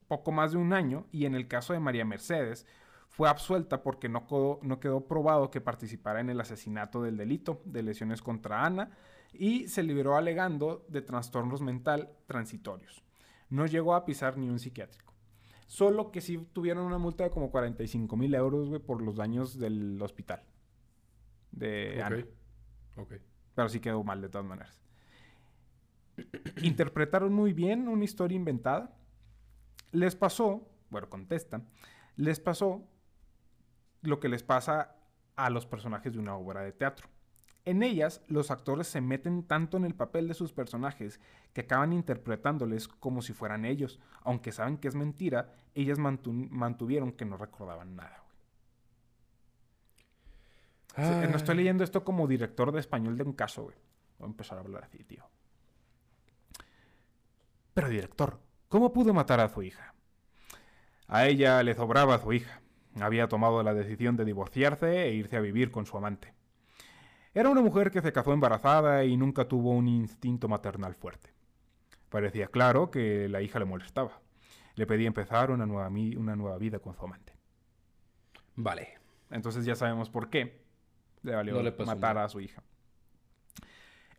[0.10, 2.66] poco más de un año y en el caso de María Mercedes
[3.08, 7.62] fue absuelta porque no quedó, no quedó probado que participara en el asesinato del delito
[7.66, 8.92] de lesiones contra Ana
[9.40, 13.04] y se liberó alegando de trastornos mental transitorios.
[13.50, 15.14] No llegó a pisar ni un psiquiátrico.
[15.68, 19.58] Solo que sí tuvieron una multa de como 45 mil euros, güey, por los daños
[19.58, 20.44] del hospital.
[21.52, 22.26] De Ana.
[22.98, 23.14] Ok.
[23.56, 24.82] Pero sí quedó mal de todas maneras.
[26.62, 28.96] Interpretaron muy bien una historia inventada.
[29.92, 31.62] Les pasó, bueno, contesta,
[32.16, 32.88] les pasó
[34.02, 34.96] lo que les pasa
[35.36, 37.08] a los personajes de una obra de teatro.
[37.66, 41.20] En ellas, los actores se meten tanto en el papel de sus personajes
[41.52, 44.00] que acaban interpretándoles como si fueran ellos.
[44.22, 48.22] Aunque saben que es mentira, ellas mantuvieron que no recordaban nada.
[50.96, 53.76] No estoy leyendo esto como director de español de un caso, güey.
[54.20, 55.28] Voy a empezar a hablar así, tío.
[57.74, 58.40] Pero director,
[58.70, 59.96] ¿cómo pudo matar a su hija?
[61.08, 62.62] A ella le sobraba a su hija.
[63.02, 66.35] Había tomado la decisión de divorciarse e irse a vivir con su amante.
[67.36, 71.34] Era una mujer que se casó embarazada y nunca tuvo un instinto maternal fuerte.
[72.08, 74.22] Parecía claro que la hija le molestaba.
[74.76, 77.34] Le pedía empezar una nueva, una nueva vida con su amante.
[78.56, 79.00] Vale.
[79.30, 80.64] Entonces ya sabemos por qué
[81.24, 82.64] le valió matar a su hija.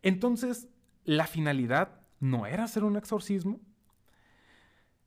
[0.03, 0.67] Entonces,
[1.03, 3.59] la finalidad no era hacer un exorcismo.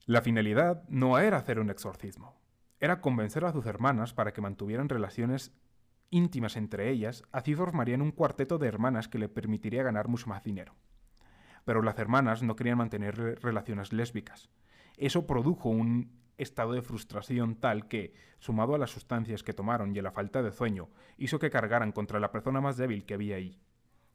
[0.07, 2.35] La finalidad no era hacer un exorcismo.
[2.81, 5.53] Era convencer a sus hermanas para que mantuvieran relaciones
[6.11, 10.43] íntimas entre ellas, así formarían un cuarteto de hermanas que le permitiría ganar mucho más
[10.43, 10.75] dinero.
[11.65, 14.51] Pero las hermanas no querían mantener relaciones lésbicas.
[14.97, 19.99] Eso produjo un estado de frustración tal que, sumado a las sustancias que tomaron y
[19.99, 23.37] a la falta de sueño, hizo que cargaran contra la persona más débil que había
[23.37, 23.61] ahí.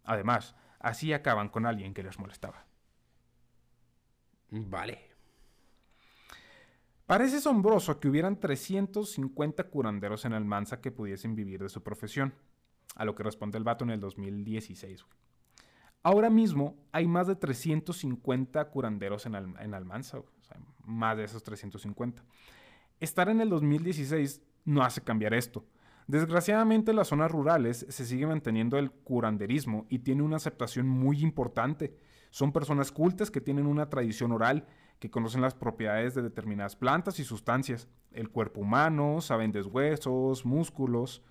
[0.04, 2.66] Además, así acaban con alguien que les molestaba.
[4.50, 5.15] Vale.
[7.06, 12.34] Parece asombroso que hubieran 350 curanderos en Almanza que pudiesen vivir de su profesión,
[12.96, 15.06] a lo que responde el vato en el 2016.
[16.02, 20.20] Ahora mismo hay más de 350 curanderos en, Almanza,
[20.84, 22.24] más de esos 350.
[23.00, 25.64] Estar en el 2016 no hace cambiar esto.
[26.08, 31.22] Desgraciadamente en las zonas rurales se sigue manteniendo el curanderismo y tiene una aceptación muy
[31.22, 31.98] importante.
[32.32, 34.66] Son personas cultas que tienen una tradición oral
[35.00, 40.46] que conocen las propiedades de determinadas plantas y sustancias, el cuerpo humano, saben de huesos,
[40.46, 41.22] músculos.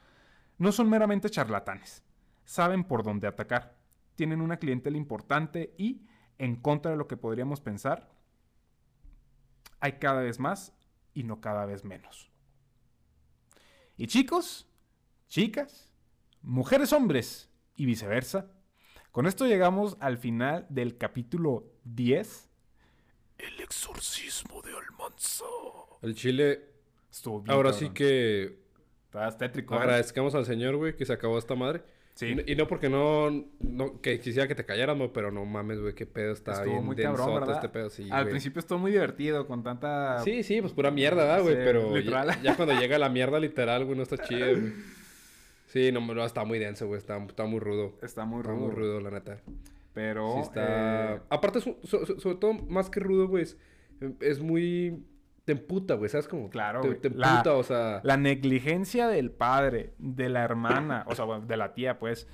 [0.59, 2.05] No son meramente charlatanes,
[2.45, 3.77] saben por dónde atacar,
[4.15, 6.07] tienen una clientela importante y,
[6.39, 8.11] en contra de lo que podríamos pensar,
[9.81, 10.73] hay cada vez más
[11.13, 12.31] y no cada vez menos.
[13.97, 14.69] Y chicos,
[15.29, 15.93] chicas,
[16.43, 18.51] mujeres, hombres y viceversa,
[19.11, 22.51] con esto llegamos al final del capítulo 10
[23.39, 25.45] el exorcismo de Almanza.
[26.03, 26.63] El chile.
[27.11, 28.59] Estuvo bien, Ahora sí que.
[29.07, 29.75] Estás tétrico.
[29.75, 31.83] Agradezcamos al Señor, güey, que se acabó esta madre.
[32.15, 32.37] Sí.
[32.47, 36.07] Y, no porque no, no, que quisiera que te callaras, pero no mames, güey, qué
[36.07, 37.57] pedo está estuvo bien muy cabrón, ¿verdad?
[37.57, 40.21] este pedo, sí, Al principio estuvo muy divertido con tanta...
[40.21, 41.57] Sí, sí, pues pura mierda, ¿verdad, güey?
[41.57, 44.73] pero ya, cuando llega la mierda literal, güey, no está chido, güey.
[45.67, 47.99] Sí, no, está muy denso, güey, está, está muy rudo.
[48.01, 48.55] Está muy rudo.
[48.55, 49.41] Está muy rudo, la neta.
[49.95, 50.41] Pero.
[50.41, 51.15] está.
[51.15, 53.47] Eh, Aparte, sobre todo, más que rudo, güey,
[54.21, 55.07] es, muy.
[55.45, 56.29] Te emputa, güey, ¿sabes?
[56.29, 56.51] Como.
[56.51, 58.01] Claro, te, emputa, o sea.
[58.03, 62.27] La negligencia del padre, de la hermana, o sea, de la tía, pues.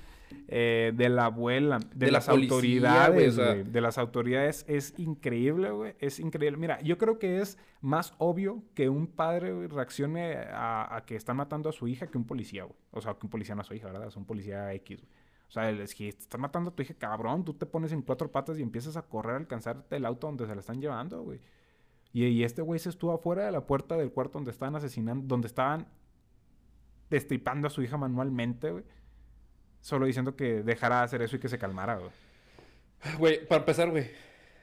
[0.47, 3.63] Eh, de la abuela, de, las autoridades, güey.
[3.63, 5.93] De las autoridades es increíble, güey.
[5.99, 6.57] Es increíble.
[6.57, 11.35] Mira, yo creo que es más obvio que un padre reaccione a, a, que están
[11.35, 12.77] matando a su hija que un policía, güey.
[12.91, 14.07] O sea, que un policía no a su hija, ¿verdad?
[14.07, 15.20] Es un policía X, güey.
[15.51, 17.43] O sea, es que estás matando a tu hija, cabrón.
[17.43, 20.47] Tú te pones en cuatro patas y empiezas a correr a alcanzarte el auto donde
[20.47, 21.41] se la están llevando, güey.
[22.13, 25.47] Y, este güey se estuvo afuera de la puerta del cuarto donde estaban asesinando, donde
[25.47, 25.89] estaban
[27.09, 28.85] destripando a su hija manualmente, güey.
[29.81, 32.11] Solo diciendo que dejara de hacer eso y que se calmara, güey.
[33.17, 34.05] Güey, para empezar, güey.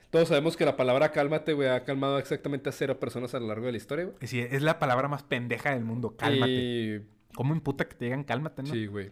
[0.09, 3.45] Todos sabemos que la palabra cálmate, güey, ha calmado exactamente a cero personas a lo
[3.45, 4.17] largo de la historia, güey.
[4.23, 6.51] Sí, es la palabra más pendeja del mundo, cálmate.
[6.51, 7.07] Y...
[7.35, 8.71] ¿Cómo imputa que te digan cálmate, no?
[8.71, 9.11] Sí, güey.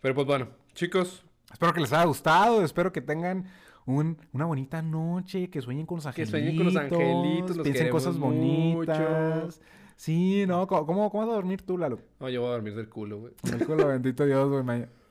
[0.00, 0.48] Pero pues bueno,
[0.80, 1.22] chicos.
[1.52, 3.44] Espero que les haya gustado, espero que tengan
[3.84, 6.32] una bonita noche, que sueñen con los angelitos.
[6.32, 9.60] Que sueñen con los angelitos, los piensen cosas bonitas.
[9.96, 10.66] Sí, ¿no?
[10.66, 11.98] ¿Cómo, ¿Cómo, vas a dormir tú, Lalo?
[12.18, 13.32] No, yo voy a dormir del culo, güey.
[13.42, 14.62] Del culo, bendito Dios, güey.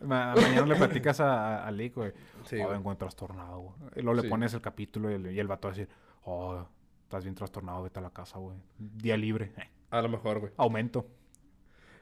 [0.01, 2.13] mañana le platicas a, a Lick, güey.
[2.45, 3.75] Sí, oh, vengo trastornado, güey.
[3.97, 5.93] Y luego le pones el capítulo y el, y el vato va a decir,
[6.23, 6.65] oh,
[7.03, 8.57] estás bien trastornado, vete a la casa, güey.
[8.79, 9.51] Día libre.
[9.91, 10.51] A lo mejor, güey.
[10.57, 11.05] Aumento.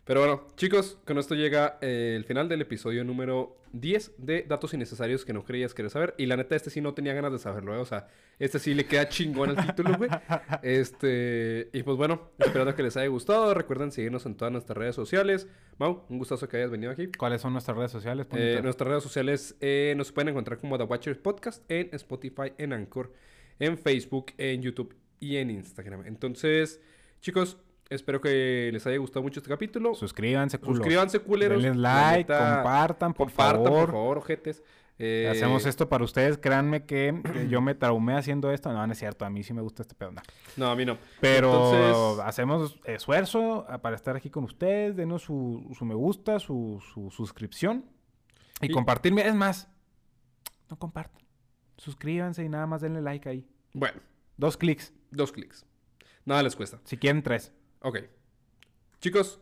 [0.08, 4.74] Pero bueno, chicos, con esto llega eh, el final del episodio número 10 de datos
[4.74, 6.16] innecesarios que no creías querer saber.
[6.18, 7.80] Y la neta, este sí no tenía ganas de saberlo, ¿eh?
[7.80, 8.08] O sea,
[8.40, 10.10] este sí le queda chingón el título, güey.
[10.64, 13.54] Este, y pues bueno, esperando que les haya gustado.
[13.54, 15.50] Recuerden seguirnos en todas nuestras redes sociales.
[15.78, 17.08] Mau, un gustazo que hayas venido aquí.
[17.18, 18.28] ¿Cuáles son nuestras redes sociales?
[18.32, 19.58] Eh, nuestras redes sociales
[19.98, 23.12] nos pueden encontrar como The Watchers Podcast en Spotify, en Anchor,
[23.60, 26.06] en Facebook, en YouTube y en Instagram.
[26.06, 26.80] Entonces,
[27.20, 27.58] chicos,
[27.90, 29.96] Espero que les haya gustado mucho este capítulo.
[29.96, 30.78] Suscríbanse, culos.
[30.78, 31.62] Suscríbanse, culeros.
[31.64, 33.80] Denles like, neta, compartan, por compartan, favor.
[33.86, 34.64] por favor, ojetes.
[35.00, 36.38] Eh, Hacemos esto para ustedes.
[36.38, 38.74] Créanme que, que yo me traumé haciendo esto.
[38.74, 39.26] No, no es cierto.
[39.26, 40.12] A mí sí me gusta este pedo.
[40.12, 40.22] no.
[40.58, 40.98] No, a mí no.
[41.22, 44.96] Pero Entonces- hacemos esfuerzo ah, para estar aquí con ustedes.
[44.96, 47.86] Denos su, su me gusta, su, su suscripción.
[48.60, 49.26] Y, Y- compartirme.
[49.28, 49.70] Es más,
[50.70, 51.22] no compartan.
[51.78, 53.48] Suscríbanse y nada más denle like ahí.
[53.74, 54.02] Bueno,
[54.36, 54.92] Dos clics.
[55.12, 55.64] dos clics.
[56.26, 56.80] Nada les cuesta.
[56.84, 57.54] Si quieren, tres.
[57.82, 58.00] Ok.
[59.00, 59.40] Chicos,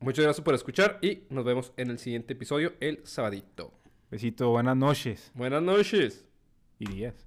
[0.00, 3.72] muchas gracias por escuchar y nos vemos en el siguiente episodio el sabadito.
[4.10, 6.24] Besito, buenas noches Buenas noches.
[6.78, 7.26] y días.